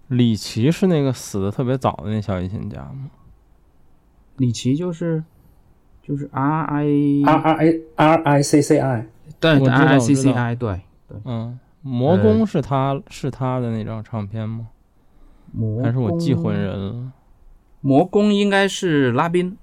[0.08, 3.10] 李琦是那个死的特别早的那小提琴家吗？
[4.36, 5.22] 李琦就是
[6.02, 9.06] 就是 R I R R I R I C C I，
[9.38, 14.68] 对我知道 R I 我 C 知 C 道 I 对对，嗯，魔宫是他是他的那张唱片吗？
[15.52, 17.12] 魔还是我记混人了？
[17.80, 19.56] 魔宫应该是拉宾，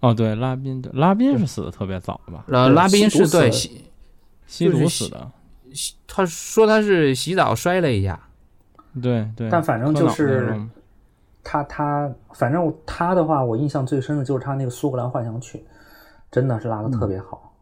[0.00, 2.44] 哦，对，拉宾对，拉宾是死的特别早吧？
[2.48, 3.84] 呃，拉宾是对死吸
[4.46, 5.30] 吸毒死的。
[6.06, 8.18] 他说他是洗澡摔了一下，
[9.02, 10.58] 对对，但反正就是
[11.42, 15.64] 他他反正他的话，我印象最深的就是他那个苏格兰幻想曲，
[16.30, 17.54] 真的是拉的特别好，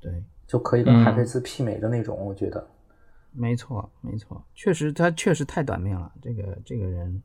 [0.00, 0.24] 对。
[0.46, 2.64] 就可以跟嗯海菲兹媲美的那种，我觉得。
[3.32, 7.22] 没错，没错，确实他确实太短命了，这个这个人，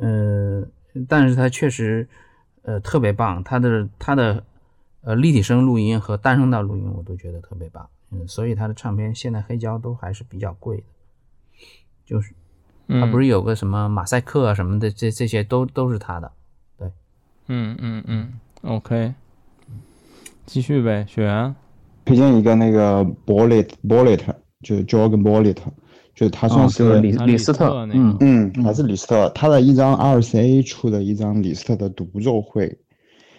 [0.00, 0.66] 呃，
[1.08, 2.08] 但是他确实
[2.68, 4.44] 呃特别棒，他的他的
[5.00, 10.82] 呃立体声录音和单声道录音我都觉得特别棒，嗯，所以他的唱片现在黑胶都还是比较贵的，
[12.04, 12.34] 就是
[12.88, 16.30] 他不是是有个什么马赛克啊什么的，这这些都都是他的，
[16.76, 16.92] 对。
[17.46, 19.14] 嗯嗯嗯，OK，
[20.44, 21.54] 继续呗，雪原。
[22.04, 24.20] 推荐一个那个 Bullet Bullet，
[24.60, 25.56] 就是 Jorgen Bullet，
[26.18, 28.00] 就他算是、哦李李斯特特那个。
[28.00, 32.76] 嗯嗯，还是李斯特，他的一张 RCA 出的一张李斯特的独奏会，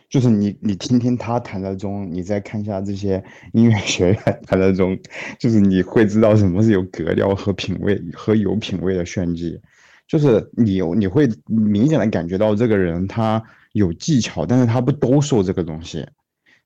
[0.09, 4.97] 就是你你听听他弹的钟，你再看一下这些音乐学院 弹的钟，
[5.37, 9.59] 就是你会知道什么是有格调和品味和有品味的炫技，
[10.07, 16.07] 就是你有你会明显的感觉到这个人他有技巧，但是他不兜售这个东西。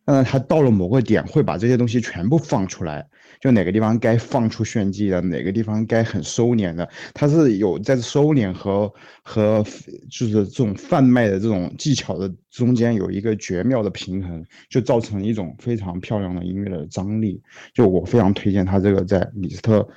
[0.06, 3.06] 但是他到了某个点，会把这些东西全部放出来，
[3.40, 8.92] 就哪个地方该放出炫技的，哪个地方该很收敛的，他是有在收敛和
[9.24, 9.64] 和
[10.10, 17.42] 就是这种贩卖的这种技巧的中间有一个绝妙的平衡，就造成一种非常漂亮的音乐的张力。
[17.74, 19.88] 就我非常推荐他这个在李斯特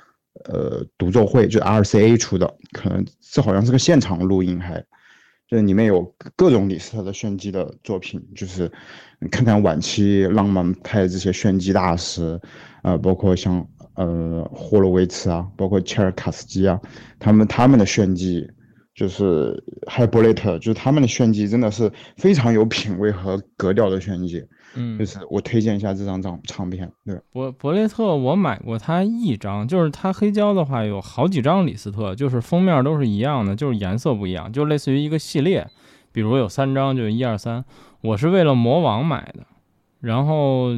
[0.45, 4.81] 呃独奏会，就 RCA 出的，可能这好像是个现场录音还。
[5.47, 6.03] 这里面有
[6.35, 8.69] 各种李斯特的炫技的作品，就是
[9.19, 12.39] 你看看晚期浪漫派这些炫技大师，
[12.81, 16.79] 啊，包括像呃霍洛维茨啊，包括切尔卡斯基啊，
[17.17, 18.45] 他们他们的炫技，
[18.93, 24.43] 就是还有波雷特，就是他们的炫技真的是非常有品味和格调的炫技，
[24.77, 35.67] 嗯就，是我推荐一下这张唱唱片，对，博博雷特我买过他一张，就是他黑胶的话有好几张李斯特，就是封面都是一样的，就是颜色不一样，就类似于一个系列，
[36.11, 37.65] 比如有三张，就一二三。
[38.01, 39.47] 我是为了魔王买的，
[39.99, 40.69] 然后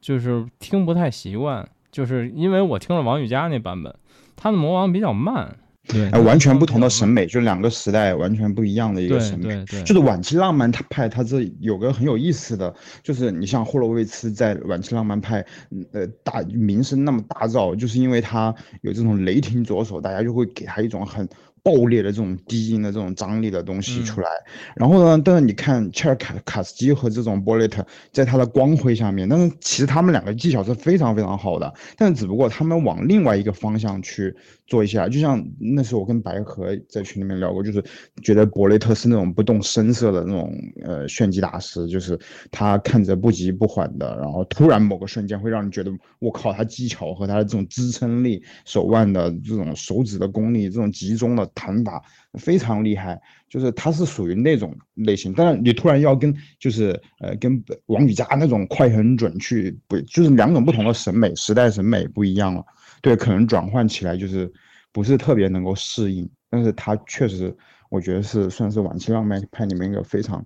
[0.00, 3.94] 就是听不太习惯，就是因为我听了王羽佳那版本，
[4.36, 5.56] 他的魔王比较慢，
[5.88, 9.46] 对，哎，完全不同的审美，就两个时代完全不一样的一个审美。
[9.46, 21.28] 对对，就是晚期浪漫派，它这有个很有意思的，就是你像霍洛维茨在晚期浪漫派，嗯呃，大名声那么大噪，就是因为他有这种雷霆左手，大家就会给他一种很
[21.62, 24.28] 爆裂的这种低音的这种张力的东西嗯出来。
[24.76, 34.34] 然后呢，但是你看切尔卡卡斯基和这种波雷特，在他的光辉下面，但是其实他们两个技巧是非常非常好的，但是只不过他们往另外一个方向去
[34.70, 37.84] 做一下，就像那时候我跟白河在群里面聊过，就是
[38.22, 40.54] 觉得博雷特是那种不动声色的那种
[40.84, 42.16] 呃炫技大师，就是
[42.52, 52.00] 他看着不急不缓的，然后突然某个瞬间会让你觉得我靠，他技巧和他的这种支撑力、手腕的这种手指的功力、这种集中的弹法
[52.34, 55.34] 非常厉害，就是他是属于那种类型。
[55.34, 62.64] 但是你突然要跟就是呃跟王羽佳那种快很准去不就是两种不同的审美时代审美不一样了，
[63.02, 64.50] 对，可能转换起来就是
[64.92, 66.26] 不是特别能够适应。
[66.48, 67.54] 但是他确实，
[67.90, 70.44] 我觉得是算是晚期浪漫派里面一个非常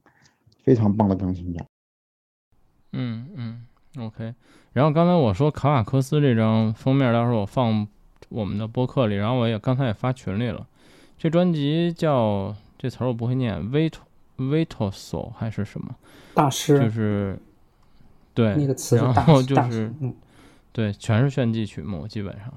[0.64, 1.64] 非常棒的钢琴家。
[2.92, 3.66] 嗯嗯
[3.98, 4.34] ，OK。
[4.72, 7.86] 然后刚才我说卡瓦克斯这张封面，到时候我放
[8.28, 10.66] 我们的播客里，然后我也刚才也发群里了。
[11.16, 12.54] 这专辑叫
[12.84, 13.94] 这词儿我不会念，Vito
[14.36, 15.94] Vitoso 还是什么
[16.34, 16.78] 大师？
[16.80, 17.38] 就是
[18.34, 20.14] 对那个词，然后就是嗯，
[20.70, 22.52] 对，全是炫技曲目基本上。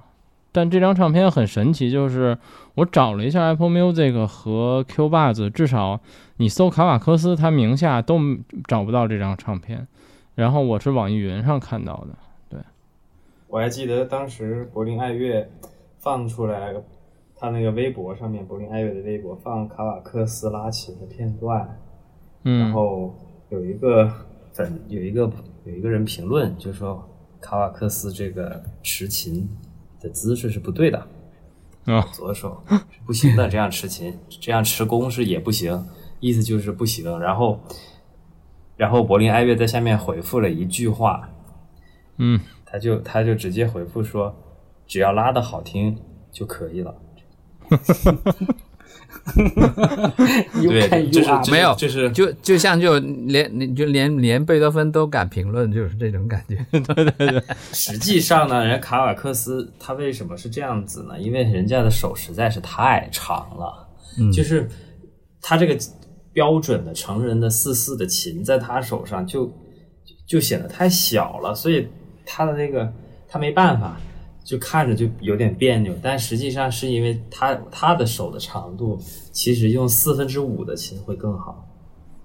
[0.51, 2.37] 但这张唱片很神奇，就是
[2.75, 6.01] 我找了一下 Apple Music 和 Q Buzz，，至少
[6.35, 8.19] 你搜卡瓦克斯，他名下都
[8.67, 9.87] 找不到这张唱片。
[10.35, 12.17] 然后我是网易云上看到的，
[12.49, 12.59] 对。
[13.47, 15.49] 我还记得当时柏林爱乐
[15.99, 16.73] 放出来，
[17.39, 21.79] 他那个微博上面，柏林爱乐的微博放卡瓦克斯拉琴的片段，
[22.43, 23.13] 嗯，然后
[23.49, 24.11] 有一个
[24.53, 25.31] 粉有一个
[25.63, 27.07] 有一个人评论，就说
[27.39, 29.47] 卡瓦克斯这个持琴
[29.99, 31.07] 的姿势是不对的，
[31.85, 35.85] 啊，左手是不行的，这样持琴， 这样持弓是也不行，
[36.19, 37.19] 意思就是不行。
[37.19, 37.59] 然后，
[38.75, 41.29] 然后柏林爱乐在下面回复了一句话，
[42.17, 44.35] 嗯，他就他就直接回复说，
[44.87, 45.95] 只要拉的好听
[46.31, 46.95] 就可以了。
[50.53, 56.55] 对，就是没有，就是就就像就连就连连贝多芬都敢评论，就是这种感觉。
[56.71, 61.19] 对对对，实际上呢，人卡瓦克斯他为什么是这样子呢？
[61.19, 64.69] 因为人家的手实在是太长了，嗯就是
[65.41, 65.77] 他这个
[66.31, 69.51] 标准的成人的四四的琴在他手上就
[70.25, 71.85] 就显得太小了，所以
[72.25, 72.89] 他的那个
[73.27, 73.99] 他没办法。
[74.47, 78.97] 就看着就有点别扭，但实际上是因为他他的手的长度，
[79.29, 81.67] 其实用四分之五的琴会更好。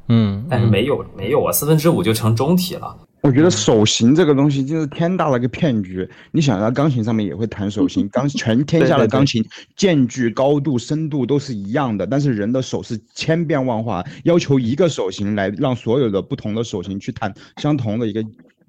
[0.09, 2.97] 嗯，但是没有没有啊，四分之五就成中体了。
[3.23, 6.09] 我觉得手型这个东西就是天大的一个骗局。
[6.31, 9.45] 你想要钢琴上面也会弹手型，钢全 天下的钢琴
[9.77, 18.25] 间距、高度、深度都是一样的，但是人的手是千变万化，要求一个手型来让所有的不同的手型去弹相同的一个。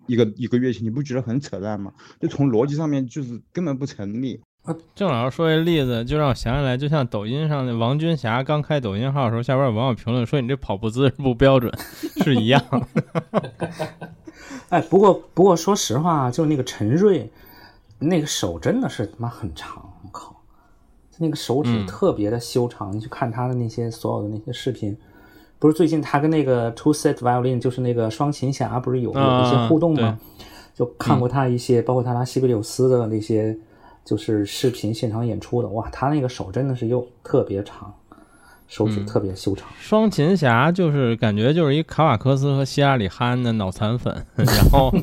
[0.07, 1.91] 一个一个乐器，你不觉得很扯淡吗？
[2.19, 4.39] 就从逻辑上面就是根本不成立。
[4.95, 11.69] 郑老师说一例子，就让我想起来，就像抖音上那王军霞刚开抖音号的时候，下边有网友评论说你这跑步姿势不标准，
[12.23, 12.63] 是一样。
[14.69, 17.29] 哎，不过不过说实话，就那个陈瑞，
[17.99, 20.41] 那个手真的是他妈很长，我靠，
[21.17, 22.95] 那个手指特别的修长。
[22.95, 24.97] 你去看他的那些所有的那些视频。
[25.63, 30.19] 不是最近他跟那个 Two Set Violin，就是那个双琴侠，不是有有一些互动吗？
[30.75, 33.57] 就看过他一些，包括他拉西贝柳斯的那些，
[34.03, 35.69] 就是视频现场演出的。
[35.69, 37.93] 哇，他那个手真的是又特别长，
[38.67, 39.65] 手指特别修长。
[39.79, 44.93] 双琴侠就是感觉就是一卡瓦克斯和希拉里哈恩的脑残粉， 然后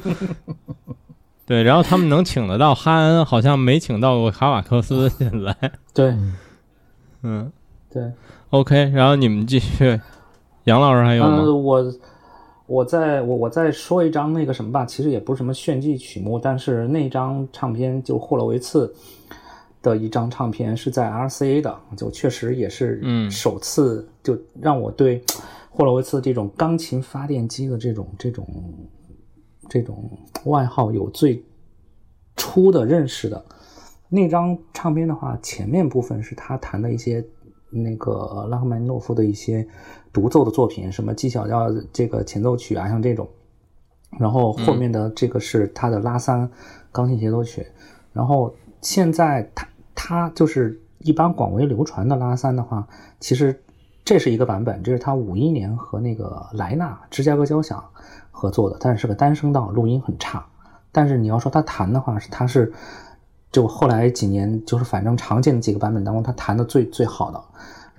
[1.49, 5.09] 对，然后他们能请得到哈恩，好像没请到过卡瓦克斯。
[5.09, 6.15] 现在对，
[7.23, 7.51] 嗯，
[7.91, 8.13] 对
[8.51, 9.99] ，OK，然后你们继续。
[10.71, 11.43] 杨老师还有吗？
[11.53, 11.93] 我
[12.67, 18.95] 我再我我再说一张那个什么吧，其实也不是什么炫技曲目，但是那张唱片就霍洛维茨
[19.83, 25.21] 的一张唱片是在 RCA 的，就确实也是嗯首次就让我对
[25.69, 28.47] 霍洛维茨这种钢琴发电机的这种这种
[29.69, 30.09] 这种
[30.45, 31.45] 外号有最
[32.37, 33.45] 初的认识的。
[34.09, 37.25] 那张唱片的话，前面部分是他弹的一些
[37.71, 39.67] 那个拉赫曼诺夫的一些。
[40.13, 43.29] 独奏的作品，什么 G 小调这个前奏曲啊，像这种，
[44.19, 46.51] 然后后面的这个是他的拉三
[46.91, 47.67] 钢琴协奏曲，
[48.13, 52.87] 然后现在他他就是一般广为流传的拉三的话，
[53.21, 53.63] 其实
[54.05, 57.85] 这是一个版本，这是他五一年和那个莱纳芝加哥交响
[58.31, 60.45] 合作的，但是是个单声道，录音很差。
[60.91, 62.73] 但是你要说他弹的话，是他是
[63.53, 67.41] 就后来几年就是反正常见的几个版本当中，他弹的最最好的。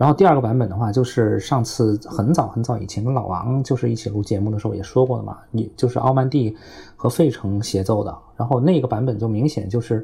[0.01, 6.57] 然后第二个版本的话，就是上次很早很早以前跟老王就是一起录节目的时候也说过的嘛，你就是奥曼蒂
[6.95, 8.17] 和费城协奏的。
[8.35, 10.03] 然后那个版本就明显就是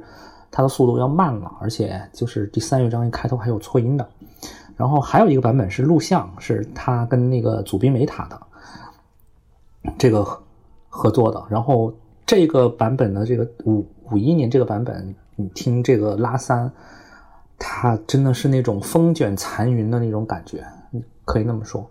[0.52, 4.08] 它的速度要慢了，而且就是第三乐章一开头还有错音的。
[4.76, 8.40] 然后还有一个版本是录像，是他跟那个祖宾梅塔的
[9.98, 10.24] 这个
[10.90, 11.44] 合作的。
[11.50, 11.92] 然后
[12.24, 16.72] 这个版本的这个五五一年这个版本，你听这个拉三。
[17.58, 20.66] 它真的是那种风卷残云的那种感觉，
[21.26, 21.90] 可以那么说。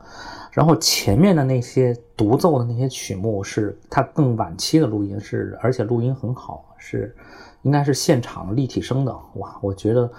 [0.53, 7.15] 然后前面的那些独奏的那些曲目是它更晚期的录音，是而且录音很好，是
[7.63, 9.15] 应该是现场立体声的。
[9.35, 10.11] 哇，我觉得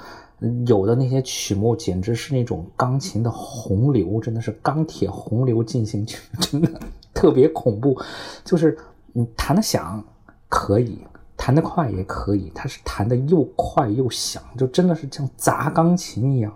[0.67, 6.69] 有的那些曲目简直是那种钢琴的洪流，真的是钢铁洪流进行曲，真的
[7.15, 7.99] 特别恐怖。
[8.43, 8.77] 就是
[9.13, 10.03] 你弹的响
[10.47, 10.99] 可以，
[11.37, 16.51] 弹得快也可以，它是弹的又快又响，就真的是像砸钢琴一样。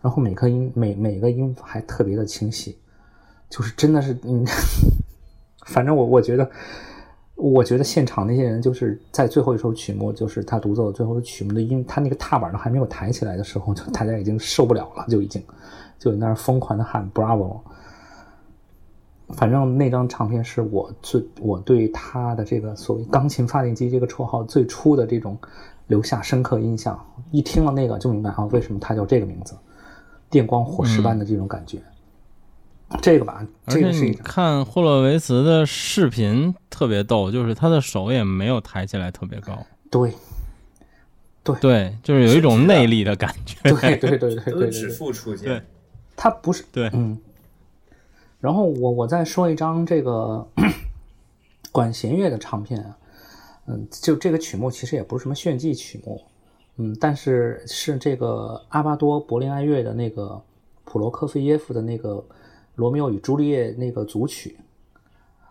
[0.00, 2.78] 然后每颗音每每个音符还特别的清晰，
[3.50, 4.44] 就是真的是嗯，
[5.66, 6.50] 反正我我觉得。
[7.42, 15.42] 我觉得现场那些人就是在最后一首曲目，就是他独奏的最后的曲目的音，他那个踏板都还没有抬起来的时候，就大家已经受不了了，就已经
[15.98, 17.62] 就在那疯狂的喊 Bravo。
[19.32, 25.38] 反正那张唱片是我最我对他的这个所谓“钢琴发电机”这个绰号最初的这种
[25.86, 26.98] 留下深刻印象。
[27.30, 29.54] 一听了那个就明白啊，为什么他叫这个名字，
[30.28, 31.78] 电光火石般的这种感觉。
[33.00, 40.12] 这个吧，这个是你看霍洛维茨的视频特别逗，就是他的手也没有抬起来特别高，对，
[41.44, 41.54] 对。
[41.60, 45.62] 对，就是有一种内力的感觉，对对对对对，指腹出现，对，
[46.16, 47.16] 他不是对，嗯，
[48.40, 50.46] 然后我我再说一张这个
[51.70, 52.98] 管弦乐的唱片啊，
[53.66, 56.20] 嗯，就这个曲目其实也不是什么炫技曲目，
[56.76, 60.42] 嗯，但是是这个阿巴多柏林爱乐的那个
[60.84, 62.24] 普罗科菲耶夫的那个。
[62.76, 64.56] 罗密欧与朱丽叶那个组曲，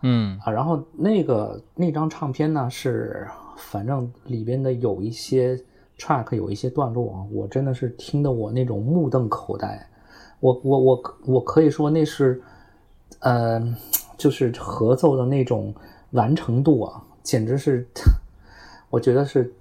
[0.02, 3.24] 嗯啊，然后那个那张唱片呢是，
[3.56, 5.56] 反正里边的有一些
[5.96, 9.86] track，有一些段落啊，我真的是听得我那种目瞪口呆。
[10.40, 12.42] 我我我我可以说那是，
[13.20, 13.74] 呃，
[14.18, 15.74] 就是合奏的那种
[16.10, 17.86] 完成度啊，简直是，
[18.90, 19.52] 我觉得是，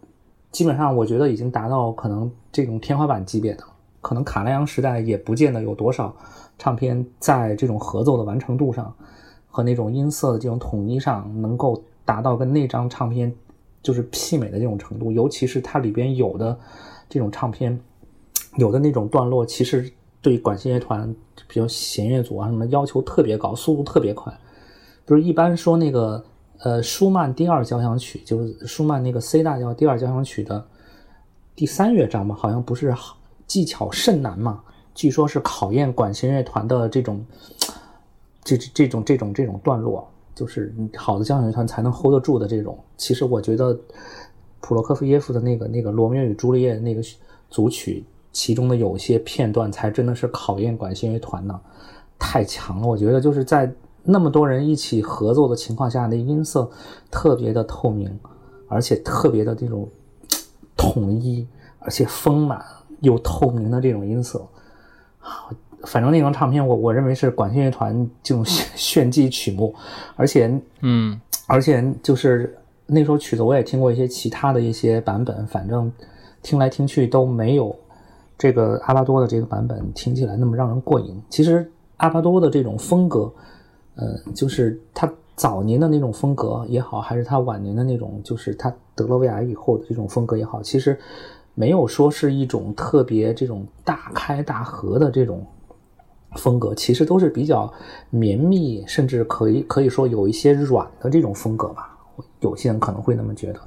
[0.51, 3.63] 基本上我觉得已经达到可能这种天花板级别的，
[4.01, 6.15] 可能卡莱扬时代也不见得有多少。
[6.57, 8.93] 唱片在这种合奏的完成度上，
[9.49, 13.33] 和那种音色的这种统一上，能够达到跟那张唱片
[13.81, 15.09] 就是媲美的这种程度。
[15.09, 16.59] 尤其是它里边有的
[17.07, 17.79] 这种唱片，
[18.57, 19.89] 有的那种段落，其实
[20.21, 21.15] 对管弦乐团，
[21.47, 24.37] 比如弦乐组啊什么要求特别高，速度特别快。
[25.05, 26.23] 不是一般说那个
[26.59, 30.65] 呃舒曼第二交响曲，就是舒曼那个 C 大调第二交响曲的
[31.55, 32.93] 第三乐章吧，好像不是
[33.47, 34.61] 技巧甚难嘛。
[34.93, 37.25] 据说是考验管弦乐团的这种，
[38.43, 40.05] 这这种这种这种段落，
[40.35, 42.77] 就是好的交响乐团才能 hold 得住的这种。
[42.97, 43.79] 其实我觉得
[44.59, 47.01] 普罗科菲耶夫的那个那个《罗密欧与朱丽叶》那个
[47.49, 51.59] 组曲，其中的有些片段才真的是考验管弦乐团呢，
[52.17, 52.87] 太强了。
[52.87, 53.71] 我觉得就是在
[54.03, 56.69] 那么多人一起合作的情况下，那音色
[57.11, 58.19] 特别的透明，
[58.67, 59.87] 而且特别的这种
[60.77, 61.47] 统一，
[61.79, 62.63] 而且丰满
[63.01, 64.45] 又透明的这种音色。
[65.83, 69.73] 反正那张唱片，我我认为是管弦乐团这种炫技曲目，
[70.15, 70.51] 而且，
[70.81, 75.91] 嗯，而且就是那首曲子我也听过一些其他的一些版本，反正
[76.41, 77.75] 听来听去都没有
[78.39, 81.21] 这个阿巴多的这个版本听起来那么让人过瘾。
[81.29, 83.31] 其实阿巴多的这种风格，
[83.95, 90.97] 呃，就是他早年的那种风格也好，还是他晚年的那种，就是他得了胃癌以后的这种风格也好，其实。
[91.55, 95.45] 没有说是一种特别这种大开大合的这种
[96.37, 97.69] 风格，其实都是比较
[98.09, 101.97] 绵密，甚至可以可以说有一些软的这种风格吧。
[102.39, 103.59] 有些人可能会那么觉得，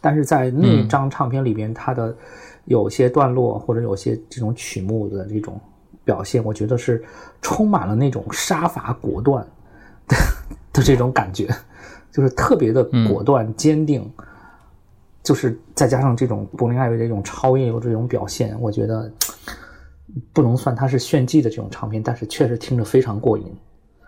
[0.00, 2.16] 但是在那张唱片里边，它的
[2.64, 5.60] 有些段落或者有些这种曲目的这种
[6.04, 7.02] 表现，我觉得是
[7.40, 9.46] 充满了那种杀伐果断
[10.08, 10.16] 的
[10.72, 11.48] 的这种感觉，
[12.10, 14.10] 就是特别的果断坚定。
[15.22, 19.10] 就是再加上这种柏林爱乐这种超音流这种表现，我觉得
[20.34, 23.50] 不能算它是炫技的这种唱片，但是确实听着非常过瘾。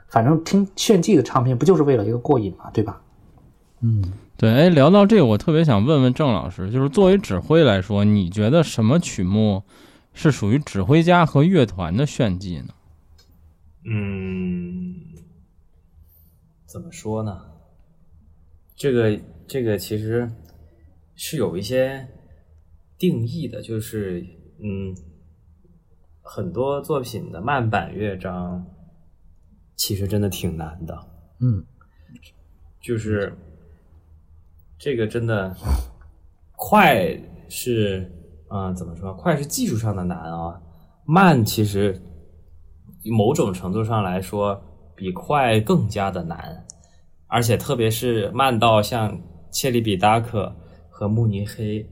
[0.08, 3.00] 反正听炫技的唱片不就是为了一个过瘾嘛，对吧？
[3.80, 4.04] 嗯，
[4.36, 4.50] 对。
[4.50, 9.62] 哎，聊到这个，我特别想问问郑老师，就是作为指挥来说，你觉得什么曲目
[10.12, 12.74] 是属于指挥家和乐团的炫技呢？
[13.84, 14.94] 嗯，
[16.66, 17.40] 怎么说呢？
[18.74, 20.30] 这个这个其实。
[21.18, 22.06] 是有一些
[22.98, 24.22] 定义的，就是
[24.62, 24.94] 嗯，
[26.20, 28.66] 很多作品的慢板乐章
[29.76, 30.94] 其实真的挺难的，
[31.40, 31.64] 嗯，
[32.82, 33.34] 就是
[34.78, 35.54] 这个真的
[36.56, 37.18] 快
[37.48, 38.10] 是
[38.48, 39.12] 啊，怎么说？
[39.14, 40.60] 快是技术上的难啊，
[41.04, 42.00] 慢其实
[43.04, 44.60] 某种程度上来说
[44.94, 46.66] 比快更加的难，
[47.26, 49.20] 而且特别是慢到像
[49.50, 50.54] 切里比达克。
[50.98, 51.86] 和慕尼黑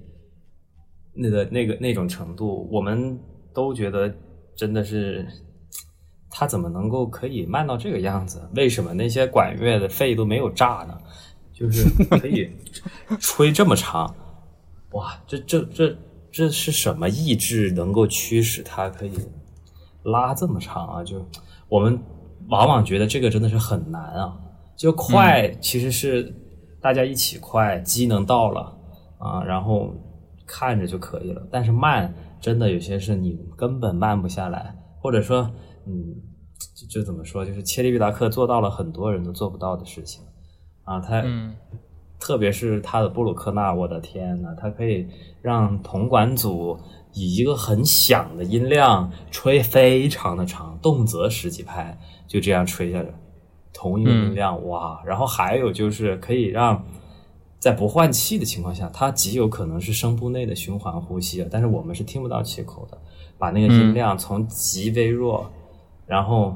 [1.13, 3.21] 那个那个那种程度，我们
[3.53, 4.11] 都觉得
[4.57, 5.29] 真的是
[6.31, 8.49] 他怎么能够可以慢到这个样子？
[8.57, 10.99] 为什么那些管乐的肺都没有炸呢？
[11.55, 12.51] 就是可以
[13.21, 14.13] 吹这么长，
[14.91, 15.17] 哇！
[15.25, 15.97] 这这这
[16.33, 19.13] 这是什么意志能够驱使他可以
[20.03, 21.05] 拉这么长啊？
[21.05, 21.25] 就
[21.69, 21.97] 我们
[22.49, 24.37] 往往觉得这个真的是很难啊。
[24.77, 26.35] 就快其实是
[26.81, 28.77] 大家一起快，机能到了
[29.19, 29.95] 啊，然后
[30.45, 31.47] 看着就可以了。
[31.53, 35.49] 但是慢真的有些是你根本慢不下来，或者说，
[35.87, 36.17] 嗯，
[36.75, 40.25] 就就怎么说，就是切利比达克做到了很多人都做不到的事情
[40.85, 41.01] 啊。
[41.01, 41.23] 他，
[42.21, 45.07] 特别是他的布鲁克纳，我的天呐，他可以
[45.43, 46.79] 让铜管组
[47.13, 53.09] 以一个很响的音量吹非常的长，动辄十几拍，就这样吹下来。
[53.73, 56.85] 同一个音量哇，然后还有就是可以让
[57.59, 62.99] 在不换气的情况下，它极有可能是声部内的循环呼吸啊，但是我们是听不到气口的。
[63.37, 65.51] 把那个音量从极微弱，
[66.07, 66.55] 然后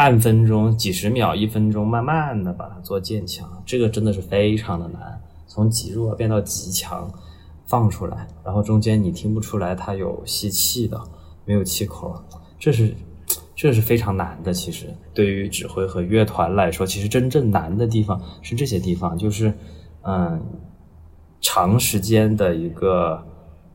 [0.00, 7.06] 半分钟、几十秒、一分钟，慢慢的把它做渐强，这个真的是非常的难，从极弱变到极强
[7.66, 10.98] 放出来，然后中间你听不出来它有吸气的，
[11.44, 12.18] 没有气口，
[12.58, 12.94] 这是。
[13.54, 19.52] 这是非常难的，其实对于指挥和乐团来说，其实真正难的地方是这些地方，就是
[20.00, 20.40] 嗯，
[21.42, 23.22] 长时间的一个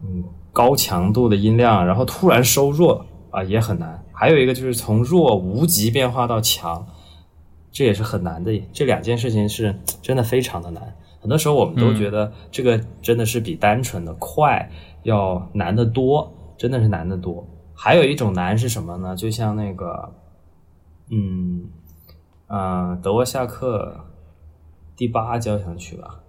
[0.01, 3.05] 嗯高强度的音量，然后突然收弱
[3.35, 4.03] 啊也很难。
[4.13, 6.87] 还有一个就是从弱无极变化到强，
[7.71, 8.51] 这也是很难的。
[8.71, 10.95] 这两件事情是真的非常的难。
[11.19, 14.69] 很多时候我们都觉得这个真的是比单纯的快
[15.03, 17.47] 要难得多，真的是难得多。
[17.73, 19.15] 还有一种难是什么呢？
[19.15, 20.13] 就像那个，
[21.09, 21.65] 嗯，
[22.47, 24.05] 呃，德沃夏克
[24.95, 26.21] 第八交响曲吧，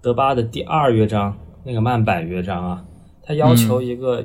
[0.00, 2.84] 德巴的第二乐章那个慢板乐章啊，
[3.22, 4.24] 它要求一个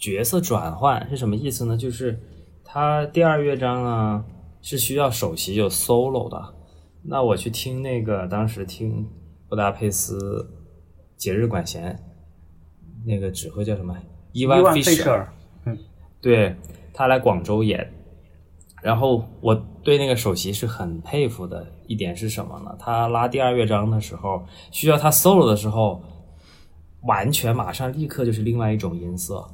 [0.00, 1.76] 角色转换是什么意思呢？
[1.76, 2.18] 就是
[2.64, 4.24] 他第二乐章呢
[4.60, 6.54] 是需要首席有 solo 的。
[7.02, 9.08] 那我去听那个当时听
[9.48, 10.50] 布达佩斯
[11.16, 11.98] 节日管弦
[13.04, 13.96] 那个指挥叫什么？
[14.32, 15.32] 伊万费舍尔。
[16.20, 16.54] 对
[16.92, 17.92] 他来广州演，
[18.82, 22.76] 然后我对那个首席是很佩服的一点是什么呢？
[22.78, 26.02] 他拉第二乐章的时候，需要他 solo 的时候，
[27.02, 29.48] 完全马上立刻就是另外一种音色，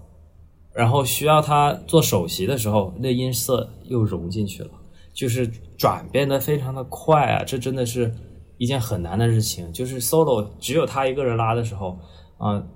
[0.74, 4.70] 然后需要他做首席的时候，那音色又融进去了，
[5.12, 5.46] 就是
[5.78, 7.44] 转变的非常的快啊！
[7.44, 8.12] 这真的是
[8.58, 11.98] 一件很难的事情，就是 solo 只有他一个人拉的时候，
[12.38, 12.66] 啊，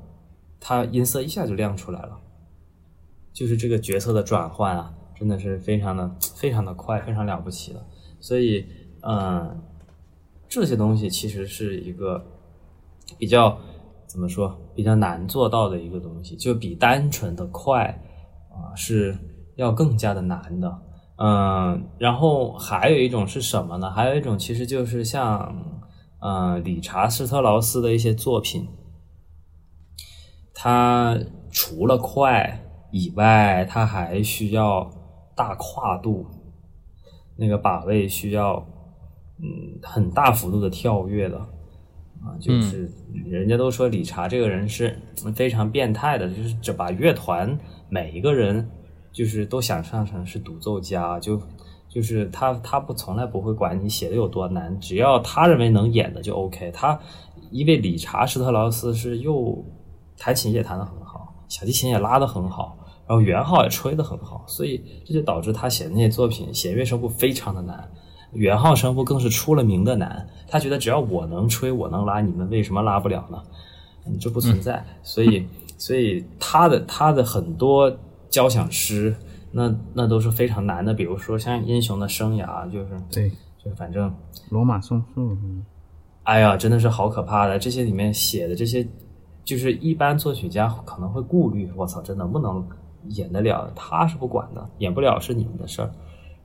[0.61, 2.20] 他音色一下就亮出来了。
[3.32, 7.84] 就是这个角色的转换啊，真的是非常的、非常的快，非常了不起的。
[8.20, 8.66] 所以，
[9.03, 9.61] 嗯，
[10.49, 12.24] 这些东西其实是一个
[13.16, 13.59] 比较
[14.07, 17.87] 怎么说，比较难做到的一个东西，就比单纯的快
[18.49, 19.18] 啊是
[19.57, 20.79] 要更加的难的。
[21.16, 23.91] 嗯，然后还有一种是什么呢？
[23.91, 25.53] 还有一种其实就是像，
[26.20, 28.68] 嗯，理查施特劳斯的一些作品，
[30.55, 31.18] 他
[31.51, 32.64] 除了快。
[32.91, 34.91] 以外，它还需要
[35.37, 36.24] 大跨度，
[37.37, 38.66] 那个把位需要
[39.37, 41.39] 嗯很大幅度的跳跃的
[42.22, 42.90] 啊，就是
[43.26, 44.98] 人家都说理查这个人是
[45.34, 47.58] 非常变态的，就是这把乐团
[47.88, 48.68] 每一个人
[49.12, 51.40] 就是都想象成是独奏家，就
[51.88, 56.70] 就是他他不从来不会管你写的有多难，只要他认为能演的就 OK。
[56.72, 56.98] 他
[57.50, 59.64] 因为理查施特劳斯是又
[60.16, 62.76] 弹琴也弹得很好，小提琴也拉得很好。
[63.06, 67.90] 然后圆号也吹得很好，所以这就导致他写的那些作品弦乐声部非常的难，
[68.33, 70.26] 圆号声部更是出了名的难。
[70.49, 73.43] 他觉得只要我能吹，我能拉，你们为什么拉不了呢？
[74.05, 74.85] 你这不存在。
[75.03, 77.95] 所以，所以他的他的很多
[78.31, 79.14] 交响诗，
[79.53, 80.95] 那那都是非常难的。
[80.95, 83.31] 比如说像《英雄的生涯》，就是对，
[83.62, 84.14] 就反正
[84.51, 85.64] 罗马颂嗯，
[86.24, 87.59] 哎呀，真的是好可怕的。
[87.59, 88.87] 这些里面写的这些，
[89.45, 92.66] 就是一般作曲家可能会顾虑，我操，这能不能？
[93.11, 95.91] 演得了，他是不管的；演不了是你们的事儿，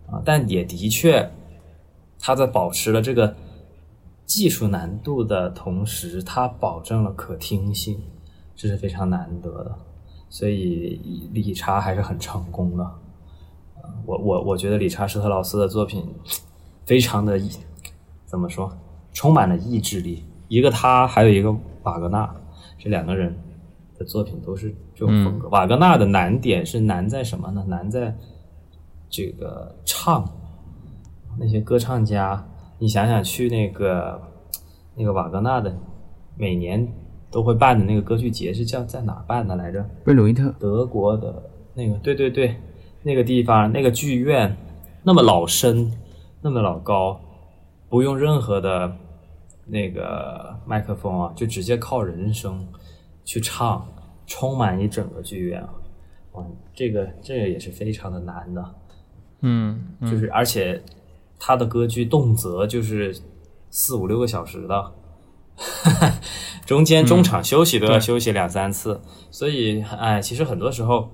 [0.10, 0.22] 啊！
[0.24, 1.30] 但也的确，
[2.26, 3.36] 他在保持了这个
[4.26, 8.00] 技术难度的同时，他保证了可听性，
[8.56, 9.76] 这是非常难得的。
[10.30, 12.92] 所以理查还是很成功的。
[14.06, 16.08] 我我我觉得理查施特劳斯的作品
[16.86, 17.38] 非常的
[18.26, 18.72] 怎么说，
[19.12, 20.24] 充满了意志力。
[20.48, 21.54] 一个他，还有一个
[21.84, 22.34] 瓦格纳，
[22.80, 23.38] 这两个人。
[23.96, 25.48] 的作品都是这种风格。
[25.50, 27.64] 瓦格纳的难点是难在什么呢？
[27.68, 28.12] 难在
[29.08, 30.28] 这个唱，
[31.38, 32.46] 那些歌唱家，
[32.80, 34.22] 你想想去那个
[34.96, 35.76] 那个瓦格纳的
[36.38, 36.88] 每年
[37.32, 39.84] 都会办的那个歌剧节是叫在哪办的来着？
[40.04, 42.56] 贝鲁伊特，德国的那个，对对对，
[43.02, 44.56] 那个地方那个剧院
[45.04, 45.92] 那么老深，
[46.42, 47.20] 那么老高，
[47.90, 48.96] 不用任何的
[49.66, 52.66] 那个麦克风啊，就直接靠人声。
[53.26, 53.88] 去唱，
[54.28, 55.70] 充满一整个剧院啊，
[56.34, 58.76] 哇，这个这个也是非常的难的，
[59.44, 60.84] 嗯，嗯就是而且
[61.46, 63.14] 他的歌剧动辄就是
[63.70, 64.94] 四五六个小时的，
[66.66, 71.10] 中间中场休息都要休息两三次，所以哎，其实很多时候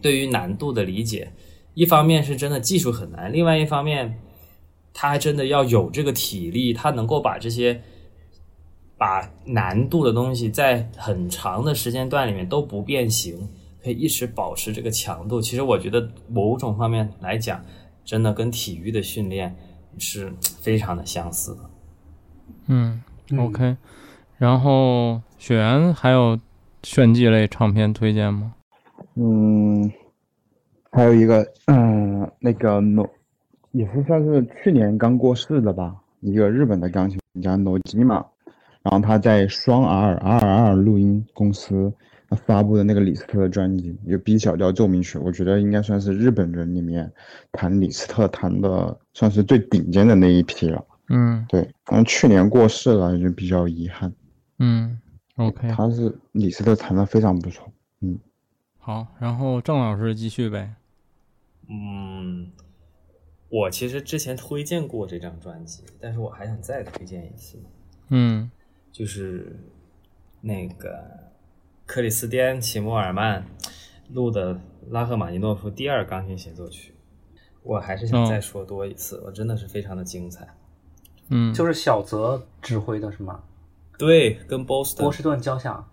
[0.00, 1.32] 对于难度的理解，
[1.74, 4.16] 一方面是真的技术很难，另外一方面
[4.94, 7.82] 他还真的要有这个体力，他能够把这些
[8.96, 13.36] 把难度的东西在很长的时间段里面都不变形，
[13.82, 15.40] 可以一直保持这个强度。
[15.40, 17.60] 其实我觉得某种方面来讲，
[18.04, 19.56] 真的跟体育的训练
[19.98, 21.60] 是非常的相似的。
[22.66, 23.76] 嗯嗯，OK。
[24.38, 26.38] 然后雪原还有
[26.82, 28.54] 炫技类唱片推荐吗？
[29.14, 29.90] 嗯，
[30.90, 33.06] 还有一个，嗯，那个 No，
[33.72, 38.24] 也是算是去年刚过世的吧，一个日本的钢琴家 Nojima，
[38.82, 41.92] 然后他在双 R R R 录音公司
[42.34, 47.12] 发布的那个李斯特的专辑，有 B 小调奏鸣曲，我觉得应该算是日本人里面
[47.50, 50.84] 弹李斯特弹的算是最顶尖的那一批了。
[51.08, 54.12] 嗯对，反正去年过世了，就比较遗憾。
[54.58, 54.98] 嗯
[55.36, 55.68] ，OK。
[55.70, 57.70] 他是李斯特弹的非常不错。
[58.00, 58.18] 嗯
[58.78, 60.74] 好，然后郑老师继续呗。
[61.68, 62.50] 嗯，
[63.48, 67.58] 我其实之前推荐过这张专辑，但是我还想再推荐一次，
[68.08, 68.50] 嗯
[68.90, 69.56] 就是
[70.40, 71.02] 那个
[71.86, 73.44] 克里斯蒂安·齐默尔曼
[74.10, 74.60] 录的
[74.90, 76.94] 拉赫玛尼诺夫第二钢琴协奏曲。
[77.62, 80.48] 我还是想哦再说多一次，我真的是非常的精彩。
[81.28, 83.42] 嗯，就是小泽指挥的是吗？
[83.98, 85.88] 对，跟波士顿波士顿交响。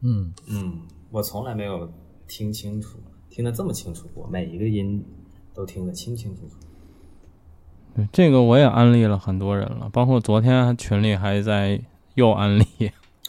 [0.00, 1.92] 嗯，嗯，我从来没有
[2.28, 5.04] 听清楚，听得这么清楚过，每一个音
[5.52, 6.54] 都听得清清楚楚。
[7.96, 11.80] 对这个我也安利了很多人了，包括昨天群里还在
[12.14, 12.64] 又安利。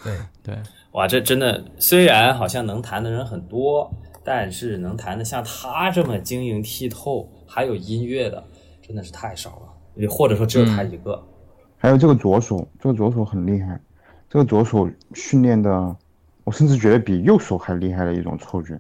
[0.04, 0.62] 对， 对，
[1.00, 3.90] 哇，这真的虽然好像能弹的人很多，
[4.22, 8.44] 但是能弹的像他这么晶莹剔透，还有音乐的，
[8.82, 11.26] 真的是太少了，也或者说只有他一个。
[11.78, 13.80] 还有这个左手，这个左手很厉害，
[14.30, 15.96] 这个左手训练的，
[16.44, 18.78] 我甚至觉得比右手还厉害的一种错觉。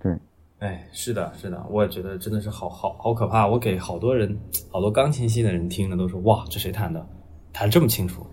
[0.00, 0.16] 对
[0.60, 3.44] 哎，是的，是的，我也觉得真的是好好好可怕。
[3.48, 4.38] 我给好多人，
[4.70, 7.04] 好多钢琴系的人听的都说，哇，这谁弹的？
[7.52, 8.24] 弹这么清楚，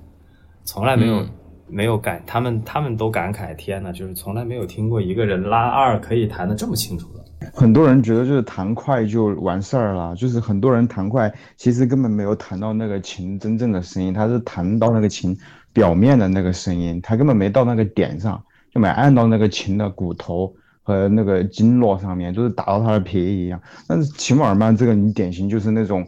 [0.63, 1.29] 从来没有、嗯
[1.71, 7.21] 没有感，他们他们都感慨，天呐，就是从来没有听过一个人拉二可以弹的这么清楚的。
[7.53, 15.35] 很多人觉得就是弹快就完事儿了，就是很多人弹快，其实根本没有弹到那个琴真正的声音，他是弹到那个琴
[15.73, 18.41] 表面的那个声音，他根本没到那个点上，
[18.73, 20.53] 就没按到那个琴的骨头
[20.83, 23.59] 和那个经络上面，就是打到他的皮一样。
[23.87, 26.05] 但是齐默尔曼这个，你典型就是那种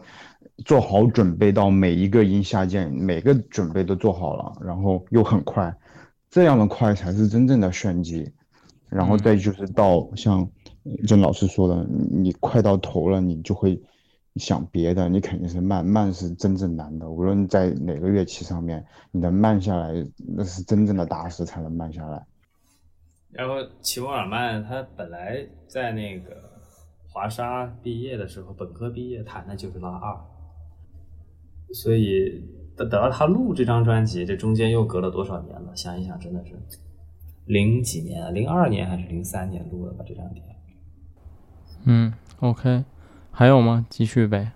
[0.66, 5.76] 做好准备到每一个音下键，每个准备都做好了，然后又很快，
[6.30, 8.32] 这样的快才是真正的炫技。
[8.89, 10.47] 然后再就是到像
[11.08, 13.82] 郑老师说的，你你快到头了，你就会
[14.36, 17.10] 想别的，你肯定是慢，慢是真正难的。
[17.10, 19.91] 无论在哪个乐器上面，你能慢下来，
[20.36, 22.24] 那是真正的大师才能慢下来。
[23.32, 26.51] 然后齐默尔曼他本来在那个
[27.10, 30.16] 华沙毕业的时候，本科毕业弹的就是拉二，
[31.72, 32.43] 所以
[32.76, 35.76] 等等到他录这张专辑，这中间又隔了多少年了？
[35.76, 36.53] 想一想，真的是
[37.45, 40.03] 零几年啊，零二年还是零三年录的吧？
[40.07, 40.43] 这张碟。
[41.86, 42.84] 嗯，OK，
[43.32, 43.86] 还有吗？
[43.89, 44.51] 继续呗。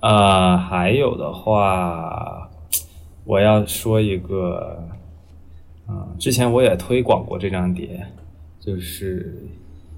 [0.00, 2.48] 呃，还有的话，
[3.24, 4.88] 我要说一个，
[5.86, 8.06] 啊、之前我也推广过这张碟，
[8.60, 9.48] 就是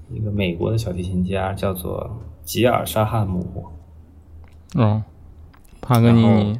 [0.09, 3.65] 一个美国的小提琴家，叫做吉尔沙汉姆。
[4.73, 5.03] 嗯，
[5.81, 6.59] 帕格尼尼，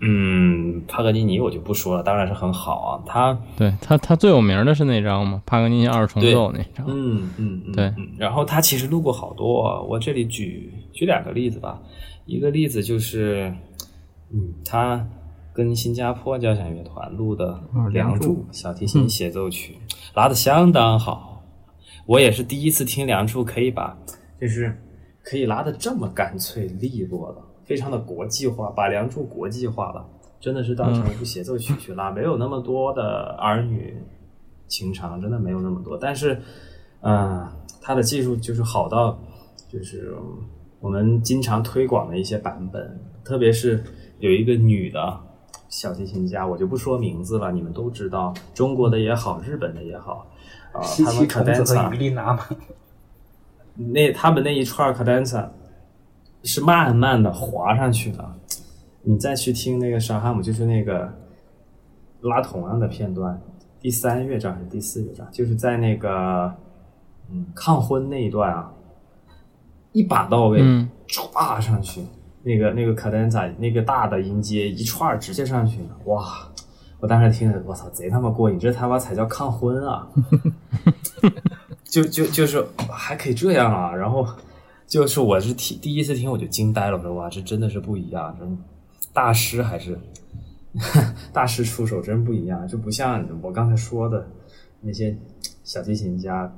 [0.00, 6.86] 嗯，帕格尼尼我就不说了，当然是很好啊，他对他他最有名的是那张嘛，帕格尼尼二重奏那张。
[6.86, 8.08] 嗯嗯嗯，对嗯。
[8.18, 11.80] 然后他其实录过好多，我这里举举两个例子吧。
[12.26, 13.52] 一个例子就是，
[14.30, 15.04] 嗯，他
[15.54, 17.46] 跟新加坡交响乐团录的
[17.76, 19.78] 《哦梁祝梁祝》小提琴协奏曲，
[20.14, 21.42] 拉的相当好。
[22.06, 23.96] 我也是第一次听梁祝可以把，
[24.40, 24.78] 就是
[25.22, 30.04] 可以拉的这么干脆利落的，非常的国际化，把梁祝国际化了，
[30.40, 34.02] 真的是当成一部协奏曲去拉，没有那么多的儿女
[34.66, 35.98] 情长，真的没有那么多。
[35.98, 36.40] 但是，
[37.02, 37.46] 嗯、
[37.82, 39.18] 他的技术就是好到，
[39.68, 40.16] 就是
[40.80, 43.84] 我们经常推广的一些版本，特别是
[44.18, 45.20] 有一个女的
[45.68, 50.26] 小提琴家，我就不说名字了，你们都知道，中国的也好，日本的也好，
[50.72, 52.46] 啊、西他们奇虫子和 cadenza 于丽娜嘛，
[53.76, 55.46] 那他们那一串 cadenza
[56.44, 58.24] 是慢慢的滑上去的，
[59.02, 61.12] 你再去听那个沙哈姆，就是那个
[62.20, 63.40] 拉同样的片段，
[63.80, 66.54] 第三乐章还是第四乐章，就是在那个
[67.30, 68.72] 嗯抗婚那一段啊，
[69.92, 72.02] 一把到位，嗯歘上去，
[72.42, 76.24] 那个那个卡丹仔那个大的音阶一串儿直接上去，哇！
[77.00, 78.58] 我当时听着，我操，贼他妈过瘾！
[78.58, 80.08] 这他妈才叫抗婚啊！
[81.88, 83.94] 就就就是还可以这样啊！
[83.94, 84.26] 然后
[84.88, 88.58] 就是我是听第一次听我就惊呆了，我说哇，这真的是不一样，真
[89.12, 90.00] 大师还是
[91.30, 94.26] 大师出手真不一样，就不像我刚才说的
[94.80, 95.14] 那些
[95.62, 96.50] 小提琴家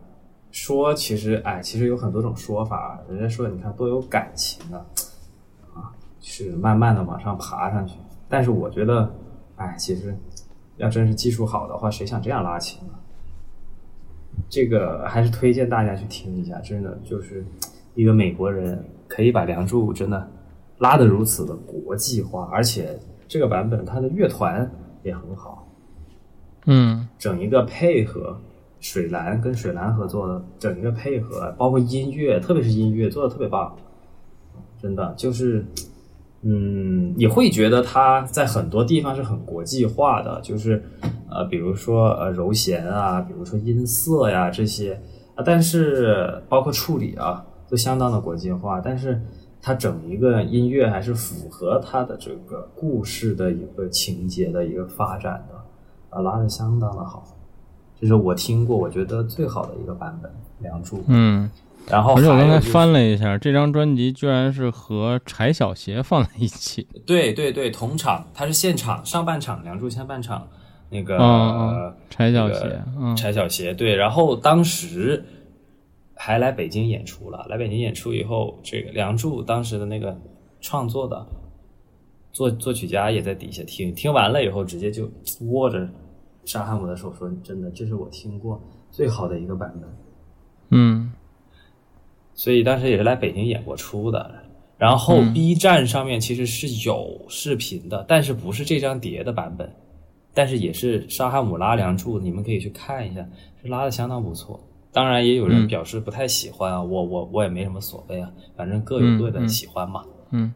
[0.53, 4.87] 说，其实哎，其实有很多种说法，人家说你看多有感情啊，
[5.75, 7.97] 啊，是慢慢的往上爬上去，
[8.29, 9.13] 但是我觉得，
[9.57, 10.17] 哎，其实
[10.77, 12.95] 要真是技术好的话，谁想这样拉琴呢？
[14.49, 17.45] 这个还是推荐大家去听一下，真的就是
[18.01, 20.27] 一个美国人可以把《梁祝》真的
[20.79, 22.99] 拉得如此的国际化，而且
[23.29, 24.71] 这个版本它的乐团
[25.03, 25.69] 也很好，
[26.65, 27.07] 嗯。
[27.19, 28.41] 整一个配合
[28.81, 33.77] 水蓝跟水蓝合作的整一个配合，包括音乐，特别是音乐做的特别棒，
[34.81, 35.63] 真的就是，
[36.41, 40.83] 嗯，你会觉得它在很多地方是很国际化的，就是
[41.29, 44.99] 呃，比如说呃柔弦啊，比如说音色呀这些
[45.35, 49.23] 啊，但是包括处理啊，都相当的国际化，但是
[49.63, 57.25] 它整一个音乐还是符合它的这个故事的一个情节的一个发展的，啊，拉的相当的好，
[58.01, 60.97] 这是我听过我觉得最好的一个版本《梁祝》。
[61.07, 61.49] 嗯，
[61.87, 66.89] 然后而且我刚才翻了一下，这张专辑居然是和柴小鞋放在一起。
[67.07, 70.49] 对对对，同场，它是现场上半场，梁祝下半场，
[70.89, 75.25] 那个、柴小那个鞋，嗯柴小鞋，对，然后当时
[76.23, 80.15] 还来北京演出了，来北京演出以后，这个梁祝当时的那个
[80.61, 81.27] 创作的
[82.31, 85.11] 作作曲家也在底下听，听完了以后直接就
[85.47, 85.89] 握着
[86.45, 88.61] 沙汉姆的手说：“真的，这是我听过
[88.91, 89.89] 最好的一个版本。”
[90.69, 91.11] 嗯
[92.35, 94.31] 所以当时也是来北京演过出的。
[94.77, 99.75] 然后嗯 B 站上面其实是有视频的，但是不是这张碟的版本，
[100.35, 103.27] 但是也是沙汉姆拉梁祝，你们可以去看一下，
[103.63, 104.61] 是拉的相当不错。
[104.93, 105.69] 当然也有人嗯。
[105.69, 110.05] 表示不太喜欢啊，我我我也没什么所谓啊，反正各有各的喜欢嘛。
[110.31, 110.53] 嗯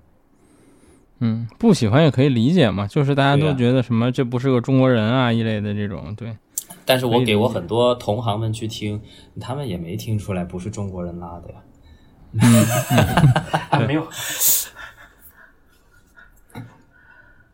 [1.21, 6.37] 嗯，不喜欢也可以理解嘛，就是大家都觉得什么这不是个中国人啊一类的这种，对，
[6.85, 9.01] 但是我给我很多同行们去听，
[9.41, 11.57] 他们也没听出来不是中国人拉的呀。
[13.71, 14.05] 还 没有，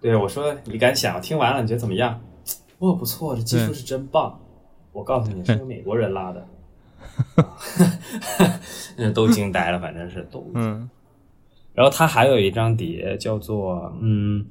[0.00, 2.18] 对，我说你敢想，听完了你觉得怎么样？
[2.80, 4.40] 哦，不错，这技术是真棒。
[4.92, 6.48] 我告诉你，是个美国人拉的，
[8.96, 10.50] 那都惊呆了，反正是都。
[10.54, 10.88] 嗯
[11.72, 14.44] 然后他还有一张碟叫做嗯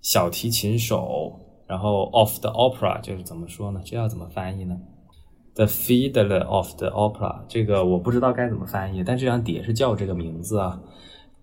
[0.00, 3.80] 小提琴手，然后 of the opera 就是怎么说呢？
[3.84, 4.78] 这要怎么翻译呢
[5.54, 10.80] ？The Fiddler of the Opera，这个我不知道该怎么翻译，但这张碟是叫这个名字啊。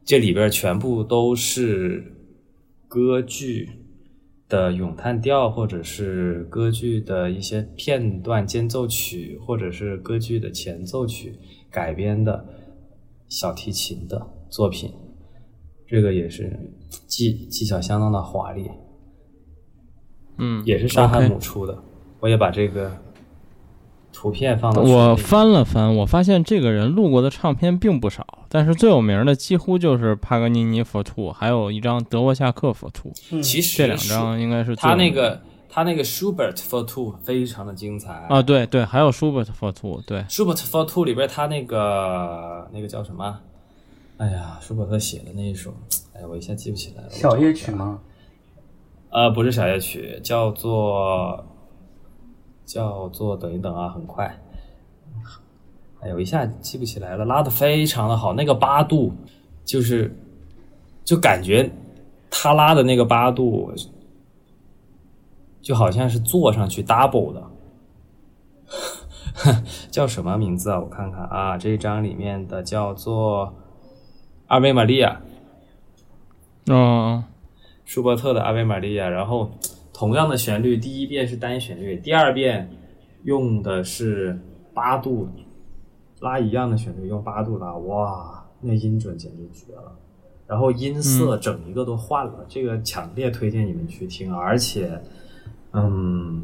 [0.05, 2.15] 这里边全部都是
[2.87, 3.69] 歌剧
[4.53, 11.39] 的咏叹调，或者是歌剧的一些片段间奏曲，或者是歌剧的前奏曲
[11.71, 12.45] 改编的
[13.27, 14.91] 小提琴的作品。
[15.87, 16.55] 这个也是
[17.07, 18.69] 技技巧相当的华丽，
[20.37, 21.75] 嗯，也是沙汉姆出的。
[22.19, 22.95] 我也把这个
[24.23, 43.39] 图片放到我翻了翻，我发现这个人录过的唱片并不少，但是最有名的几乎就是帕格尼尼 For Two，还有一张德沃夏克 For Two，嗯其实这两张应该是他那个他那个 Schubert for Two 非常的精彩啊，对对，还有舒伯特 For Two，对，Schubert for Two 里边他那个那个叫什么？
[44.15, 45.73] 哎呀，舒伯特写的那一首，
[46.15, 47.09] 哎呀，我一下记不起来了。
[47.09, 47.73] 小夜曲？
[47.73, 47.99] 吗？
[49.09, 51.45] 呃，不是小夜曲，叫做
[52.65, 54.39] 叫做等一等啊，很快。
[56.01, 59.13] 哎呦，一下记不起来了，拉的非常的好，那个八度
[59.63, 60.13] 就是
[61.05, 61.71] 就感觉
[62.29, 63.73] 他拉的那个八度
[65.61, 67.43] 就好像是坐上去 double 的。
[69.89, 70.79] 叫什么名字啊？
[70.79, 73.47] 我看看啊，这一张里面的叫做
[74.47, 75.21] 《阿维玛利亚》，
[76.73, 77.23] 哦，
[77.85, 79.51] 舒伯特的《阿维玛利亚》，然后
[79.93, 82.69] 同样的旋律，第一遍是单旋律，第二遍
[83.23, 84.39] 用的是
[84.73, 85.29] 八度
[86.19, 89.95] 拉一样的旋律，用八度拉，哇，那音准简直绝了。
[90.45, 95.01] 然后音色整一个都换了，这个强烈推荐你们去听，而且，
[95.71, 96.43] 嗯，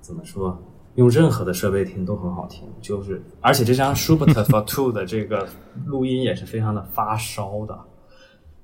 [0.00, 0.58] 怎么说？
[0.94, 5.46] 用任何的设备听都很好听，就是而且这张 Schubert for Two 的这个
[5.84, 7.78] 录音也是非常的发烧的，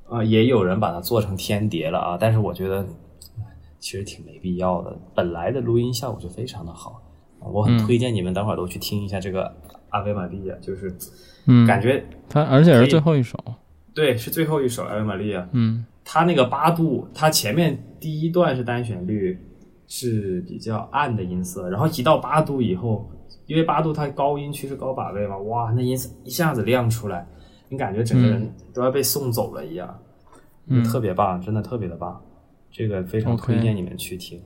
[0.08, 2.86] 啊、也有人把它做成天碟了啊，但是我觉得
[3.82, 4.96] 其实挺没必要的。
[5.14, 7.02] 本来的录音效果就非常的好，
[7.40, 9.44] 我很推荐你们等会儿都去听一下这个
[9.90, 10.96] 《阿维玛利亚》，就是
[11.46, 13.36] 嗯，感觉它而且是最后一首，
[13.92, 15.40] 对，是最后一首《阿维玛利亚》。
[15.52, 15.84] 嗯。
[16.04, 19.38] 它那个八度，它前面第一段是单旋律，
[19.86, 23.08] 是比较暗的音色，然后一到八度以后，
[23.46, 27.24] 因为八度它高音区是高把位嘛，哇，那音色一下子亮出来，
[27.68, 29.96] 你感觉整个人都要被送走了一样，
[30.66, 30.82] 嗯。
[30.82, 32.20] 特别棒，真的特别的棒，
[32.72, 34.42] 这个非常推荐你们去听。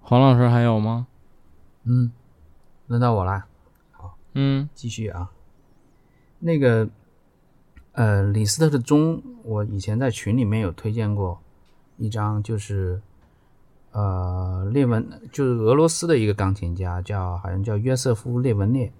[0.00, 1.06] 黄老师还有吗？
[1.84, 2.10] 嗯，
[2.86, 3.46] 轮到我啦，
[4.32, 5.30] 嗯继续啊。
[6.38, 6.88] 那个，
[7.92, 11.40] 呃，李斯特的钟，我以前在群里面有推荐过
[11.98, 13.02] 一张，就是
[13.92, 18.92] 呃列文，就是俄罗斯的一个钢琴家，叫好像叫约瑟夫列文列，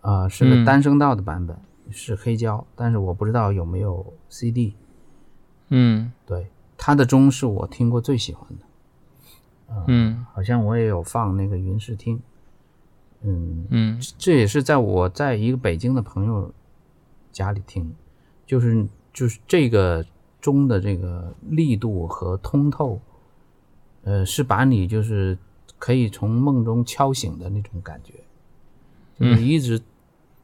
[0.00, 1.56] 啊、是个嗯单声道的版本，
[1.90, 4.74] 是黑胶，但是我不知道有没有 CD。
[5.68, 6.48] 嗯对，
[6.84, 10.26] 他的钟是我听过最喜欢的，嗯。
[10.34, 12.20] 好像我也有放那个云视听，
[13.20, 14.00] 嗯，嗯。
[14.18, 16.52] 这也是在我在一个北京的朋友
[17.30, 17.94] 家里听，
[18.44, 20.04] 就是就是这个
[20.40, 23.00] 钟的这个力度和通透，
[24.02, 25.38] 呃，是把你就是
[25.78, 28.14] 可以从梦中敲醒的那种感觉，
[29.16, 29.80] 就是一直、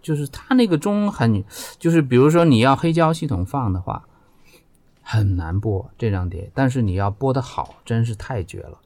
[0.00, 1.42] 就是它那个钟很，
[1.80, 4.07] 就是比如说你要黑胶系统放的话，
[5.10, 8.78] 很难播这张碟，但是你要播的好，真是太绝了。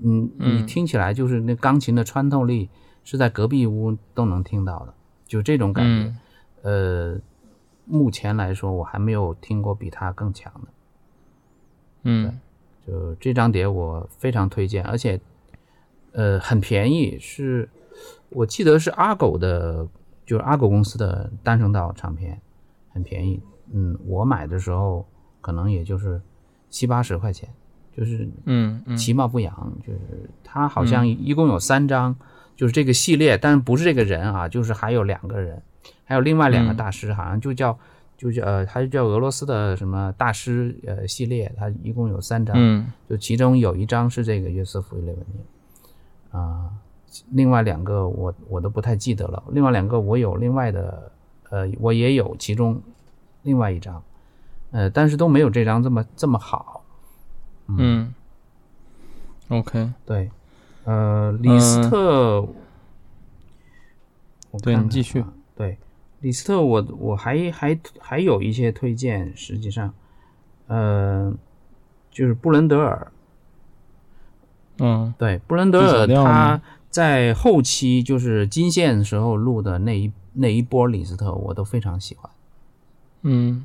[0.00, 2.70] 嗯，你嗯听起来就是那钢琴的穿透力
[3.02, 4.94] 是在隔壁屋都能听到的，
[5.26, 6.14] 就这种感觉。
[6.62, 7.18] 呃，
[7.84, 10.68] 目前来说我还没有听过比它更强的。
[12.04, 12.38] 嗯
[12.86, 15.20] 就这张碟我非常推荐，而且
[16.12, 17.68] 呃很便宜，是
[18.28, 19.84] 我记得是阿狗的，
[20.24, 22.40] 就是阿狗公司的单声道唱片，
[22.90, 23.42] 很便宜。
[23.72, 25.06] 嗯，我买的时候
[25.40, 26.20] 可能也就是
[26.70, 27.48] 七八十块钱，
[27.96, 28.96] 就是嗯嗯。
[28.96, 29.98] 其貌不扬，就是
[30.42, 32.14] 它好像一共有三张，
[32.56, 35.62] 就是这个系列，但是不是这个人啊，就是还有两个人，
[36.04, 36.76] 还有另外两个嗯。
[36.76, 37.78] 大师，好像就叫
[38.16, 42.90] 就叫呃，他就叫俄罗斯的什么大师呃系列，它一共有三张，嗯。
[43.08, 45.42] 就其中有一张是这个约瑟夫·列文涅
[46.30, 46.70] 啊，
[47.30, 51.10] 另外两个我我都不太记得了，另外两个我有另外的
[51.50, 52.78] 呃，我也有其中
[53.42, 54.02] 另外一张，
[54.70, 56.84] 呃，但是都没有这张这么这么好。
[57.68, 58.14] 嗯
[59.48, 60.30] ，OK，对，
[60.84, 62.48] 呃，李斯特，
[64.62, 65.20] 对你继续。
[65.20, 65.32] 啊。
[65.54, 65.76] 对，
[66.20, 69.92] 李斯特我，我还还还有一些推荐，实际上，
[70.66, 71.34] 呃，
[72.10, 73.12] 就是布伦德尔，
[74.78, 75.12] 嗯。
[75.18, 82.30] 对，布伦德尔他在后期就是金线时候录的那一那一波李斯特，我都非常喜欢。
[83.22, 83.64] 嗯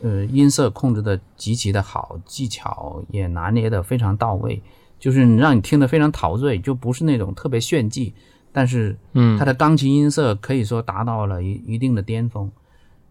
[0.00, 4.62] 呃，音色控制的极其的好，技巧也拿捏的非常到位，
[4.98, 8.14] 就是让你听得非常陶醉，就不是那种特别炫技，
[8.52, 12.50] 但是嗯他的钢琴音色可以说达到了一一定的巅峰。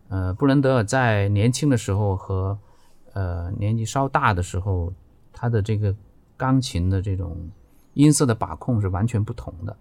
[0.08, 2.58] 呃，布伦德尔在年轻的时候和
[3.12, 4.94] 呃年纪稍大的时候，
[5.34, 5.94] 他的这个
[6.38, 7.36] 钢琴的这种
[7.96, 9.76] 音色的把控是完全不同的。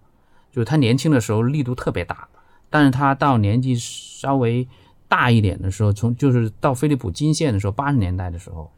[0.50, 2.26] 就是他年轻的时候力度特别大，
[2.68, 4.66] 但是他到年纪稍微
[5.08, 8.70] 大一点的时候，从就是到飞利浦金线的时候，八十年代的时候，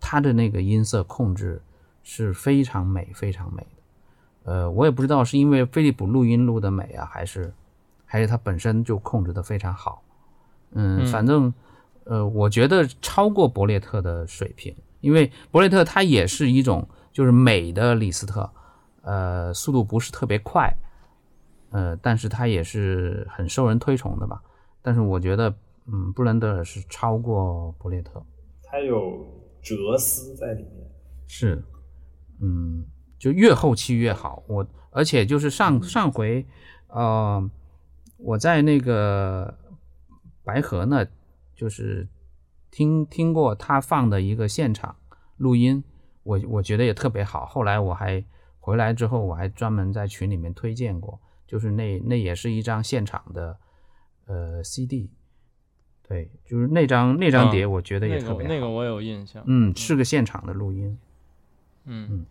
[0.00, 1.62] 它的那个音色控制
[2.02, 4.52] 是非常美、非常美的。
[4.52, 7.52] 呃，我也不知道是因为飞利浦录音录的美啊，还是
[8.04, 10.02] 还是它本身就控制的非常好。
[10.72, 11.52] 嗯，嗯反正
[12.04, 18.50] 呃，我觉得超过伯列特的水平，因为伯列特它也是一种就是美的李斯特，
[19.02, 20.74] 呃，速度不是特别快，
[21.70, 24.40] 呃，但是它也是很受人推崇的吧。
[24.80, 25.54] 但是我觉得，
[25.90, 28.24] 嗯，布伦德尔是超过伯列特，
[28.62, 29.26] 他有
[29.62, 30.88] 哲思在里面。
[31.26, 31.62] 是，
[32.40, 32.84] 嗯，
[33.18, 34.42] 就越后期越好。
[34.46, 36.46] 我而且就是上上回，
[36.88, 37.50] 呃，
[38.18, 39.58] 我在那个
[40.44, 41.06] 白河呢，
[41.54, 42.08] 就是
[42.70, 44.96] 听听过他放的一个现场
[45.36, 45.82] 录音，
[46.22, 47.46] 我我觉得也特别好。
[47.46, 48.22] 后来我还
[48.58, 53.58] 回来之后，我还专门在群里面推荐过，就是那那也是一张现场的
[54.26, 55.10] 呃 CD，
[56.08, 58.48] 对，就是那张那张碟，我觉得也特别好。
[58.48, 59.44] 个那个我有印象。
[59.46, 60.98] 嗯，是个现场的录音。
[61.84, 62.26] 嗯嗯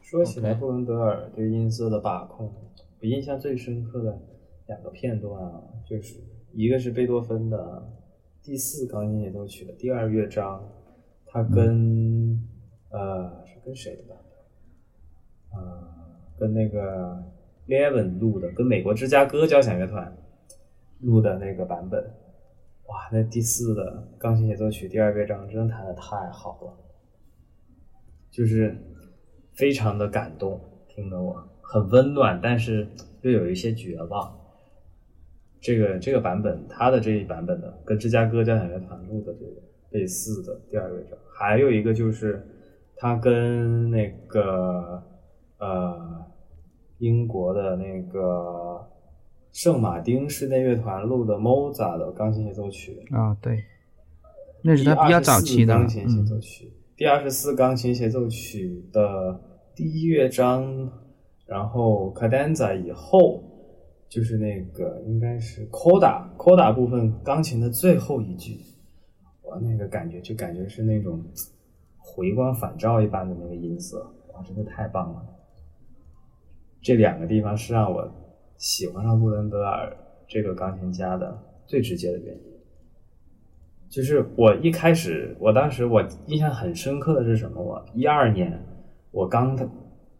[0.00, 2.52] 说起来，布伦德尔对音色的把控，
[3.00, 4.18] 我印象最深刻的
[4.66, 6.20] 两个片段啊，就是
[6.52, 7.90] 一个是贝多芬的
[8.42, 10.62] 第四钢琴协奏曲的第二乐章，
[11.26, 12.46] 他跟、
[12.90, 14.18] 呃是跟谁的版
[15.50, 15.60] 本？
[15.60, 15.88] 呃，
[16.38, 17.24] 跟那个
[17.66, 20.14] Levin 录的，跟美国芝加哥交响乐团
[21.02, 22.02] 录的那个版本。
[22.86, 26.78] 哇，那第四的钢琴协奏曲第二乐章真的弹的太好了。
[28.30, 28.76] 就是
[29.54, 32.88] 非常的感动，听得我很温暖，但是
[33.20, 34.38] 又有一些绝望。
[35.60, 42.44] 这个这个版本，他的这一版本的跟芝加哥交响乐团录的这个类似的第二乐章，还有一个就是
[42.96, 45.02] 他跟那个
[45.58, 46.26] 呃
[46.98, 48.84] 英国的那个
[49.52, 53.62] 圣马丁室内乐团录的 Mozart 的钢琴协奏曲啊，对，
[54.62, 59.40] 那是他比较早期的钢琴协奏曲，第二十四钢琴协奏曲的
[59.76, 60.90] 第一乐章，
[61.46, 63.48] 然后 cadenza 以后。
[64.08, 68.60] 就是那个应该是 coda coda 部分钢琴的最后一句，
[69.44, 71.24] 哇，那个感觉就感觉是那种
[71.96, 75.22] 回光返照一般的那个音色，哇，真的太棒了！
[76.82, 78.06] 这两个地方是让我
[78.62, 79.92] 喜欢上布伦德尔
[80.28, 81.36] 这个钢琴家的
[81.66, 82.42] 最直接的原因。
[83.90, 87.60] 就是我一开始，我当时我印象很深刻的是什么？
[87.60, 88.64] 我一二年
[89.10, 89.58] 我刚。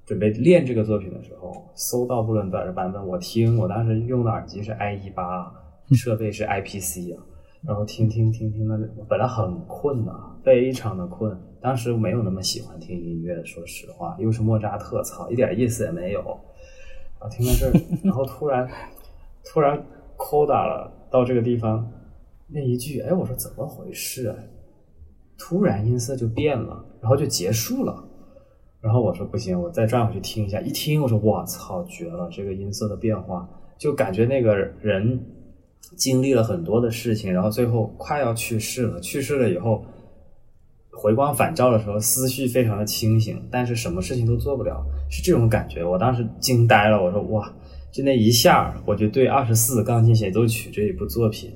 [0.04, 5.50] 准备练这个作品的时候，搜到布伦德尔的版本，我听，我当时用的耳机是 i 一八，
[5.92, 7.22] 设备是 IPC 啊，
[7.62, 8.76] 然后听听听听的，
[9.08, 10.12] 本来很困的，
[10.42, 16.36] 非常的困，当时没有那么喜欢听音乐，说实话，又是莫扎特，操，一点意思也没有，
[17.22, 18.68] 啊，听到这儿，然后突然
[19.44, 19.80] 突然
[20.16, 21.88] coda 了，到这个地方
[22.48, 24.36] 那一句，哎，我说怎么回事啊？
[25.38, 28.04] 突然音色就变了，然后就结束了。
[28.80, 30.60] 然后我说不行，我再转回去听一下。
[30.60, 32.28] 一听我说我操，绝了！
[32.32, 33.48] 这个音色的变化，
[33.78, 35.24] 就感觉那个人
[35.96, 39.00] 经历了很多的事情，然后最后快要去世了。
[39.00, 39.84] 去世了以后，
[40.92, 45.84] 回光返照的时候，思绪非常的清醒，但是什么事情都做不了，是这种感觉。
[45.84, 47.52] 我当时惊呆了，我说哇，
[47.90, 51.50] 就那一下，我就对二十四钢琴协奏曲这一部作品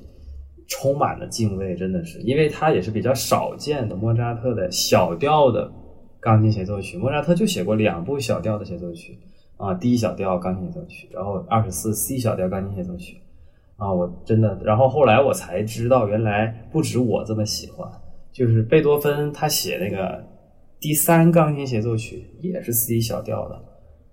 [0.67, 5.71] 充满了敬畏，真的是，因为它也是比较少见的莫扎特的小调的。
[6.19, 9.17] 钢琴协奏曲，莫扎特就写过两部小调的协奏曲
[9.55, 13.21] 啊，D 小调钢琴协奏曲，然后二十四 C 小调钢琴协奏曲
[13.77, 17.87] 啊，我真的，然后后来我才知道，原来不止我这么喜欢，
[18.37, 20.23] 就是贝多芬他写那个
[20.79, 23.55] 第三钢琴协奏曲也是 C 小调的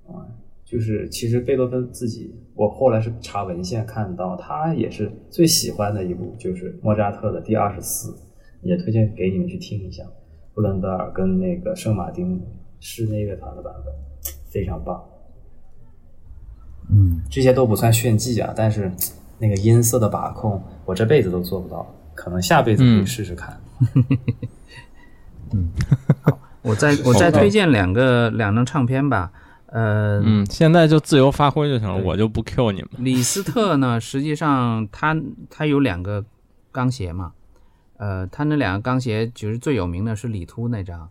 [0.07, 0.25] 啊，
[0.65, 8.17] 就是其实贝多芬自己，我后来是查文献看到，他也是最喜欢的一部就是莫扎特的第二十四，
[8.63, 10.03] 也推荐给你们去听一下。
[10.55, 12.41] 布伦德尔跟那个圣马丁
[12.81, 13.95] 室内乐团的版本
[14.47, 15.05] 非常棒，
[16.91, 18.91] 嗯，这些都不算炫技啊，但是
[19.39, 23.55] 那个音色的把控，我这辈子都做不到，可能下辈子可以试试看。
[23.55, 23.64] 嗯，
[26.23, 29.31] 好，我再我再推荐两个两张唱片吧，
[29.67, 32.91] 呃，嗯，现在就自由发挥就行了，我就不 Q 你们。
[32.99, 35.17] 李斯特呢，实际上他
[35.49, 36.25] 他有两个
[36.73, 37.33] 钢协嘛。
[37.97, 41.09] 呃，他那两个钢协其实最有名的是李秃那张，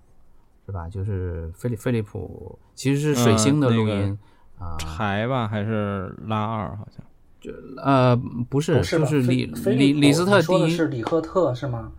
[0.65, 0.89] 是吧？
[0.89, 4.19] 就是菲利菲利普，其实是水星的录音
[4.59, 6.75] 啊，柴吧还是拉二？
[6.75, 7.01] 好像
[7.39, 7.51] 就
[7.81, 8.13] 呃
[8.49, 11.89] 不是，就是李李李斯特第一是李赫特是吗？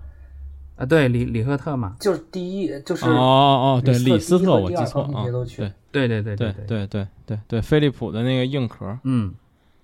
[0.77, 5.25] 啊，对，李李赫特嘛，就是第一，就是哦哦哦，对，李斯特我记错啊，
[5.93, 9.35] 对对对对对对对对对，飞利浦的那个硬壳，嗯，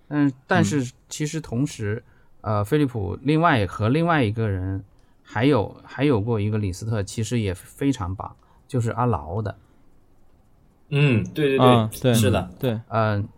[0.08, 2.02] 但但是其实同时，
[2.40, 4.84] 呃，飞利浦另外和另外一个人。
[5.32, 8.34] 还有还有过一个李斯特，其实也非常棒，
[8.66, 9.56] 就是阿劳的。
[10.88, 13.28] 嗯，对对对，是的，对，嗯，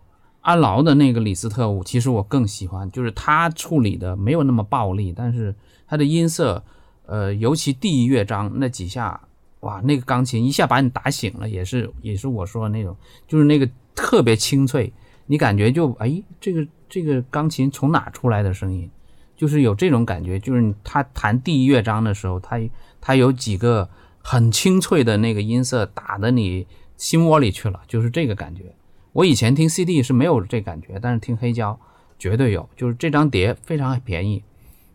[0.41, 5.53] 阿劳的那个李斯特，我其实我更喜欢，就是他处理的没有那么暴力，但是
[5.85, 6.63] 他的音色，
[7.05, 9.19] 呃，尤其第一乐章那几下，
[9.61, 12.95] 哇，那个钢琴一下把你打醒了，也是也是我说的那种，
[13.27, 14.91] 就是那个特别清脆，
[15.25, 18.89] 你感觉就哎，这个这个钢琴从哪出来的声音？
[19.35, 22.59] 就是有这种感觉，就是他弹第一乐章的时候，他
[23.01, 23.89] 他有几个
[24.19, 28.73] 很清脆的那个音色打的你心窝里去了，就是这个感觉。
[29.11, 31.77] 我以前听 CD 是没有这感觉，但是听黑胶
[32.17, 34.41] 绝对有，就是这张碟非常便宜，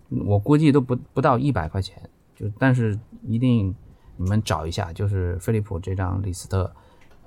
[0.09, 2.03] 我估计都不不到一百块钱，
[2.35, 3.75] 就但是一定
[4.17, 6.73] 你们找一下，就是飞利浦这张李斯特，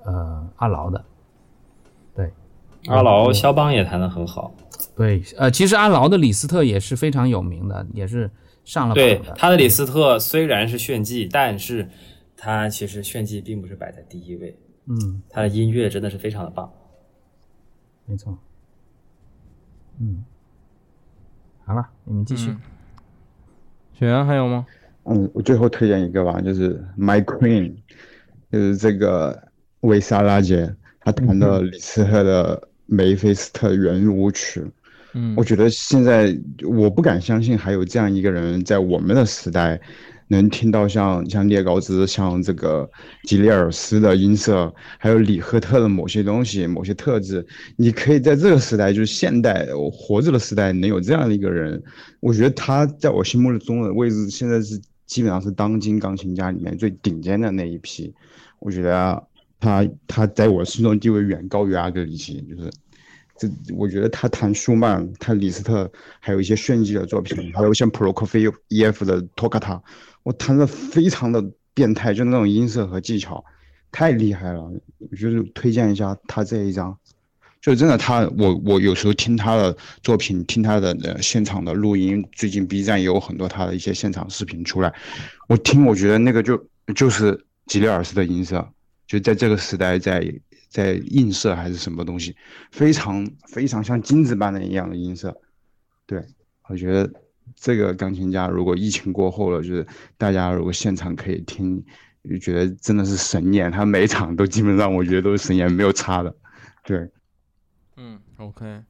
[0.04, 1.04] 呃，阿劳的，
[2.14, 2.32] 对，
[2.86, 4.52] 阿劳肖邦也弹得很好。
[4.96, 8.30] 对，呃，其实阿劳的李斯特也是非常有名的，也是
[8.64, 11.88] 上了对他的李斯特虽然是炫技，但是
[12.36, 14.58] 他其实炫技并不是摆在第一位。
[14.86, 16.68] 嗯，他的音乐真的是非常的棒。
[18.06, 18.36] 没错。
[20.00, 20.24] 嗯，
[21.64, 22.54] 好了，你们继续。
[24.02, 24.66] 雪原还有吗？
[25.04, 27.72] 嗯，我最后推荐一个吧，就是 My Queen，
[28.50, 29.40] 就是这个
[29.82, 32.68] 维萨拉杰，他弹的李斯特的。
[32.84, 34.62] 梅菲斯特圆舞曲，
[35.14, 39.80] 嗯，我觉得现在我不敢相信还有这样一个人在我们的时代
[40.32, 42.88] 能听到像像列高兹、像这个
[43.24, 47.46] 吉列尔斯的音色，还有李赫特的某些东西、某些特质。
[47.76, 51.80] 你可以在这个时代，就是现代我活着的时代，能有这样的一个人，
[52.20, 58.12] 我觉得他在我心目中的位置，现在是基本上是当今钢琴家里面最顶尖的那一批。
[58.58, 59.22] 我觉得
[59.60, 62.70] 他他在我心中地位远高于阿格里奇，就是。
[63.42, 65.90] 这我觉得他弹舒曼，他李斯特，
[66.20, 69.82] 还有一些炫技的作品，还有像普罗科菲耶夫的托卡塔，
[70.22, 73.44] 我弹的非常的变态，就那种音色和技巧，
[73.90, 74.62] 太厉害了。
[74.62, 76.96] 我就是推荐一下他这一张，
[77.60, 84.94] 就真的他，我我有时候听他的作品，听他的现场的录音，最近 B 站也有很多他的一些现场视频出来，
[85.48, 86.64] 我听我觉得那个就
[86.94, 88.68] 就是吉列尔斯的音色，
[89.06, 90.32] 就在这个时代在。
[90.72, 92.34] 在映射还是什么东西，
[92.70, 95.38] 非常非常像金子般的一样的音色，
[96.06, 96.24] 对
[96.66, 97.12] 我觉得
[97.54, 101.84] 这个钢琴家如果疫情过后了，就是大家如果现场可以听，
[102.24, 106.34] 就觉得真的是神演，他每场都基本上我觉得都是神演，没有差的，
[106.86, 107.10] 对，
[107.98, 108.82] 嗯，OK，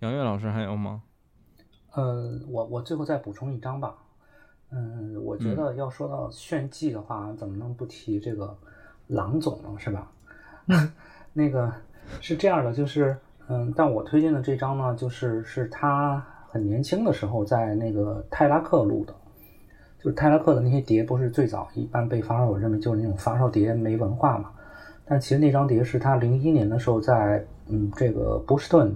[0.00, 1.02] 杨月老师还有吗？
[1.92, 3.94] 呃，我我最后再补充一张吧，
[4.70, 8.56] 嗯，我觉得要说到炫技的话，怎么能不提这个
[9.08, 10.10] 郎总呢，是吧？
[11.38, 11.72] 那个
[12.20, 13.16] 是这样的，就是
[13.48, 19.14] 嗯，但我推荐的这张呢，就是是他很年轻的时候在那个泰拉克录的，
[20.02, 24.50] 就是泰拉克的那些碟，不是最早一般被发烧友认为就是那种发烧碟没文化嘛，
[25.06, 28.92] 但其实那张碟是他零一年的时候在嗯这个波士顿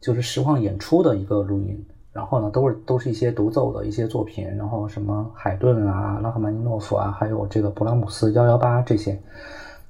[0.00, 9.16] 就是实况演出的一个录音，然后呢都是都是一些独奏的一些作品，然后什么海顿啊、拉赫曼尼诺夫啊，还有这个勃拉姆斯幺幺八这些，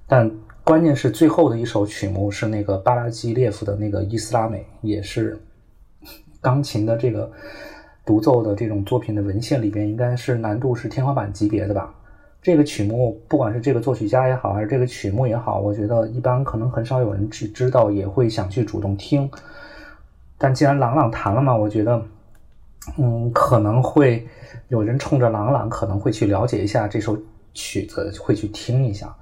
[0.07, 0.31] 但。
[0.69, 5.41] 关键是最后的一首曲目是那个巴拉基列夫的那个伊斯拉美，也是
[6.43, 7.33] 钢琴的这个
[8.05, 11.95] 独奏的这种作品的文献里边，应该是难度是天花板级别的吧。
[12.43, 19.31] 这个曲目不管是这个作曲家也好，还是这个曲目也好，我觉得一般可能很少有人去知道，也会想去主动听。
[20.37, 22.05] 但既然朗朗弹了嘛，我觉得，
[22.99, 24.29] 嗯，可能会
[24.69, 27.19] 有人冲着朗朗可能会去了解一下这首
[27.55, 29.17] 曲子，会去听一下。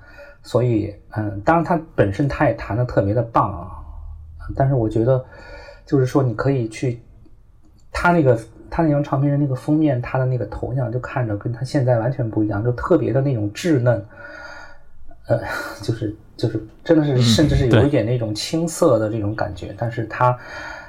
[0.46, 3.66] 所以，嗯，当然他本身他也弹的特别的棒啊，
[4.54, 5.22] 但是我觉得，
[5.84, 7.02] 就是说你可以去，
[7.90, 8.38] 他那个
[8.70, 14.06] 他那张唱片的那个封面，他的那个头像就看着跟他现在完全不一样，就特别的那种稚嫩，
[15.26, 15.40] 呃，
[15.82, 19.74] 就是就是真的是甚至是有一点那种青涩的这种感觉。
[19.76, 20.38] 但是他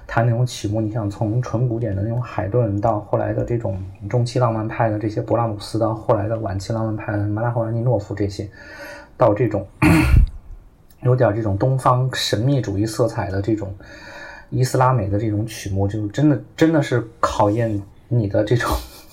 [0.05, 3.75] 弹那种曲目，你想从纯古典的那种海顿，到后来的这种
[4.07, 8.47] 中期浪漫派的这些勃拉姆斯，到后来的晚期浪漫派的马拉霍兰尼诺夫这些。
[9.17, 9.67] 到这种
[11.01, 13.73] 有点这种东方神秘主义色彩的这种
[14.49, 18.71] 伊斯拉美的这种曲目，就真的真的是考验你的这种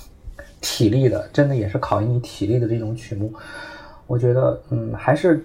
[0.60, 3.32] 体力的，真的也是考验你体力的这种曲目。
[4.06, 5.44] 我觉得，嗯，还是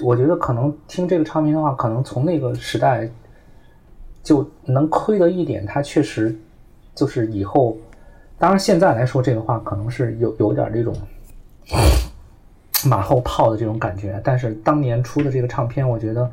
[0.00, 3.08] 我觉得可能听这个唱片的话，可能从那个时代
[4.22, 6.34] 就能亏的一点，它确实
[6.94, 7.76] 就是以后，
[8.38, 10.94] 当然现在来说这个话，可能是有有点这种。
[12.88, 16.30] 马后炮的这种感觉，但是当年出的这个唱片，我觉得，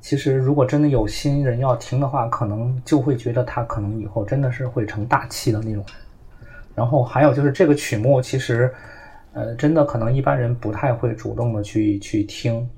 [0.00, 5.84] 其实如果真的有新人要听的话，可能就会觉得他可能以后真的是会成大器的那种。
[6.74, 8.72] 然后还有就是这个曲目，其实，
[9.32, 12.68] 呃，真的可能一般人不太会主动的去去听，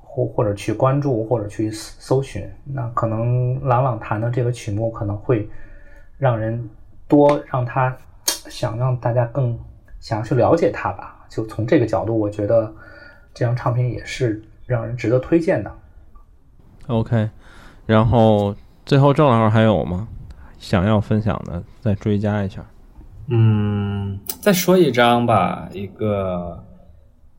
[0.00, 2.48] 或或者去关注或者去搜寻。
[2.64, 5.48] 那可能朗朗弹的这个曲目可能会
[6.18, 6.68] 让人
[7.08, 7.96] 多让他
[8.48, 9.58] 想让大家更
[9.98, 11.15] 想要去了解他吧。
[11.28, 12.72] 就从这个角度，我觉得
[13.34, 15.72] 这张唱片也是让人值得推荐的。
[16.88, 17.28] OK，
[17.86, 18.54] 然后
[18.84, 20.08] 最后郑老师还有吗？
[20.58, 22.64] 想要分享的，再追加一下。
[23.28, 26.64] 嗯，再说一张吧，一个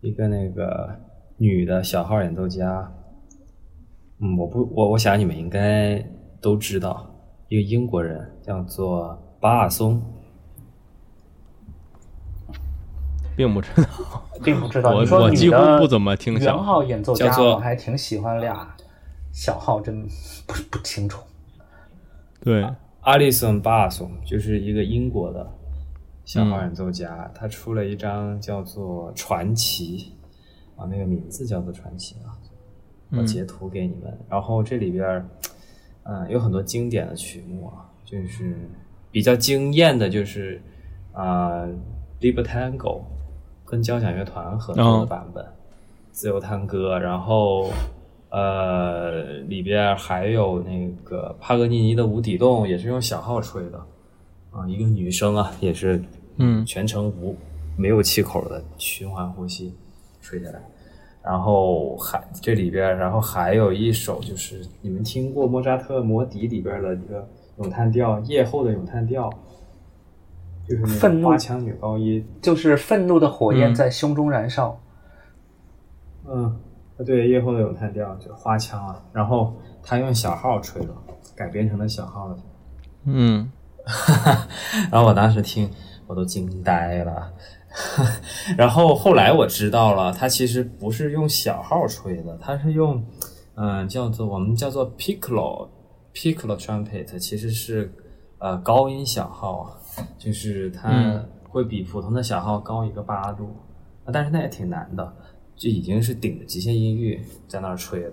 [0.02, 0.90] 一个那个
[1.38, 2.92] 女的小号演奏家。
[4.20, 5.98] 嗯，我不，我我想你们应该
[6.42, 7.10] 都知道，
[7.48, 10.02] 一个英国人叫做巴尔松。
[13.38, 13.88] 并不知道，
[14.44, 14.90] 并不知道。
[14.90, 16.38] 我我几乎不怎么听。
[16.42, 18.76] 小号演奏家，我还挺喜欢俩，
[19.32, 20.06] 小号真
[20.48, 21.22] 不不清楚。
[22.42, 22.68] 对，
[23.02, 25.48] 阿里森·巴尔松就是一个英国的
[26.26, 30.14] 小号演奏家，他出了一张叫做《传奇》
[30.82, 32.36] 啊，那个名字叫做《传奇》啊，
[33.12, 34.18] 我截图给你们。
[34.28, 35.24] 然后这里边
[36.04, 38.58] 嗯有很多经典的曲目啊，就是
[39.12, 40.60] 比较惊艳的，就是
[41.14, 41.62] 啊
[42.20, 43.00] 《Libertango》。
[43.70, 45.46] 跟交响乐团合作的版本，
[46.12, 47.70] 自由探戈，然后
[48.30, 53.78] 呃里边还有那个帕格尼尼的无底洞，也是用小号吹的
[54.52, 56.02] 啊，一个女生啊，也是
[56.38, 57.36] 嗯全程无
[57.76, 59.74] 没有气口的循环呼吸
[60.22, 60.62] 吹下来。
[61.22, 67.28] 然后还这里边，然后还有一首就是你们听过莫扎特《魔笛》里边的一个
[67.58, 69.30] 咏叹调，夜后的咏叹调，
[70.68, 72.26] 就是那愤怒个花腔女高音。
[72.42, 74.80] 就是愤怒的火焰嗯在胸中燃烧。
[76.28, 76.60] 嗯，
[77.06, 79.02] 对，夜后的咏叹调就花腔啊。
[79.14, 80.94] 然后他用小号吹了，
[81.36, 82.38] 改编成了小号的。
[83.06, 83.50] 嗯
[84.92, 85.72] 然后我当时听，
[86.06, 87.32] 我都惊呆了。
[88.58, 93.02] 然后后来我知道了，他其实不是用小号吹的，他是用，
[93.56, 95.70] 嗯、叫做我们叫做 piccolo
[96.14, 97.94] piccolo trumpet，其实是
[98.40, 99.77] 呃高音小号，
[100.18, 103.56] 就是它嗯会比普通的小号高一个八度，
[104.06, 105.16] 啊但是那也挺难的，
[105.56, 108.12] 这已经是顶着极限音域在那儿吹了。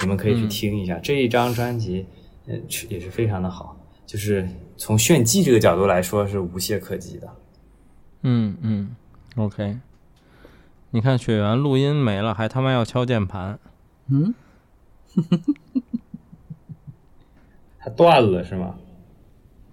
[0.00, 2.06] 你们可以去嗯听一下、这一张专辑，
[2.46, 2.54] 呃，
[2.88, 7.28] 也是非常的好，就是从炫技这个角度来说是无懈可击的。
[8.22, 8.96] 嗯嗯
[9.36, 9.78] ，OK。
[10.90, 13.58] 你看雪原录音没了，还他妈要敲键盘。
[14.08, 14.34] 嗯，
[17.78, 18.74] 它断了是吗？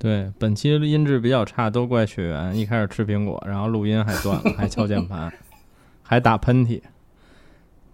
[0.02, 2.58] 对，本期音质比较差，都怪雪原。
[2.58, 5.32] 一开始吃苹果，然后录音还断了，还敲键盘，
[6.02, 6.82] 还打喷嚏，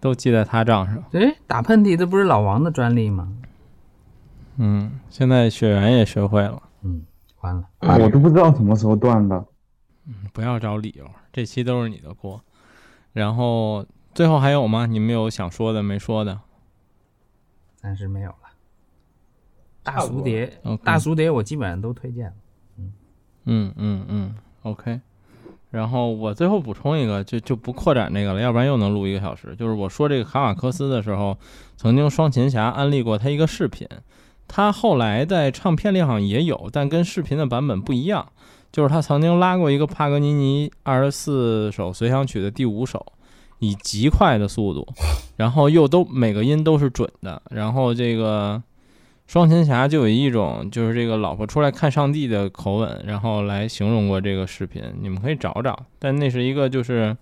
[0.00, 1.04] 都记在他账上。
[1.12, 3.30] 哎，打喷嚏这不是老王的专利吗？
[4.56, 6.62] 嗯，现在雪原也学会了。
[6.80, 7.04] 嗯，
[7.42, 9.36] 完了，我都不知道什么时候断的。
[10.06, 12.42] 嗯不要找理由，这期都是你的锅。
[13.12, 14.86] 然后最后还有吗？
[14.86, 16.40] 你们有想说的没说的？
[17.76, 18.47] 暂时没有了。
[19.88, 22.32] 大蝴蝶大蝴蝶我基本上都推荐了。
[23.44, 25.00] 嗯嗯嗯，OK。
[25.70, 29.54] 然后我最后补充一个，就就不扩展这个了，要不然又能录一个小时。
[29.58, 31.36] 就是我说这个卡瓦克斯的时候，
[31.76, 33.86] 曾经双琴侠安利过他一个视频，
[34.46, 38.30] 他后来在唱片里好像也有，但跟视频的版本不一样。
[38.70, 43.04] 就是他曾经拉过一个帕格尼尼二十四首随想曲的第五首，
[43.60, 44.86] 以极快的速度，
[45.36, 48.62] 然后又都每个音都是准的，然后这个
[49.28, 55.84] 双琴侠就有一种就是这个老婆出来看上帝的口吻，然后来形容过这个视频，你们可以找找。
[55.98, 57.14] 但那是一个就是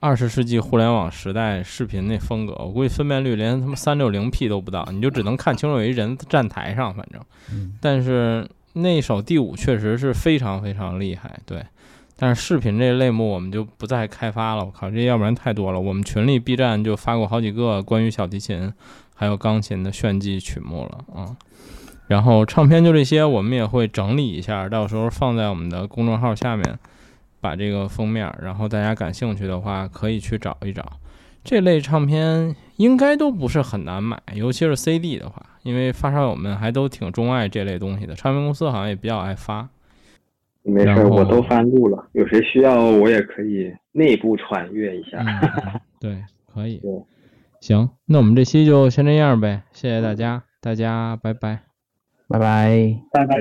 [0.00, 7.22] 二十世纪互联网时代视频那风格，我估计分辨率连他妈三六零 P 都不到，你就只能看清楚有一人站台上，反正。
[7.52, 11.64] 嗯但是那首第五确实是非常非常厉害，对。
[12.16, 15.78] 但是视频这类目我们就不再开发了，我靠，这要不然太多了。
[15.78, 18.70] 我们群里 B 站就发过好几个关于小提琴
[19.20, 21.36] 还有钢琴的炫技曲目了啊。
[22.08, 26.78] 然后唱片就这些，我们也会整理一下，到时候放在我们的公众号下面，
[27.38, 30.92] 把这个封面，然后大家感兴趣的话可以去找一找。
[31.44, 39.68] 这类唱片应该都不是很难买，尤其是 CD 的话，因为发烧友们还都挺钟爱这类东西的，唱片公司好像也比较爱发。
[40.62, 45.18] 没事我都翻录了，有谁需要我也可以内部传阅一下。
[45.18, 46.90] 嗯，对，可以对。
[47.60, 51.62] 行，那我们这期就先这样呗，谢谢大家，大家拜拜。
[52.28, 53.02] 拜拜。
[53.12, 53.36] 拜拜。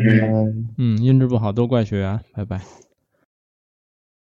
[0.77, 2.59] 嗯，音质不好都怪学员，拜拜。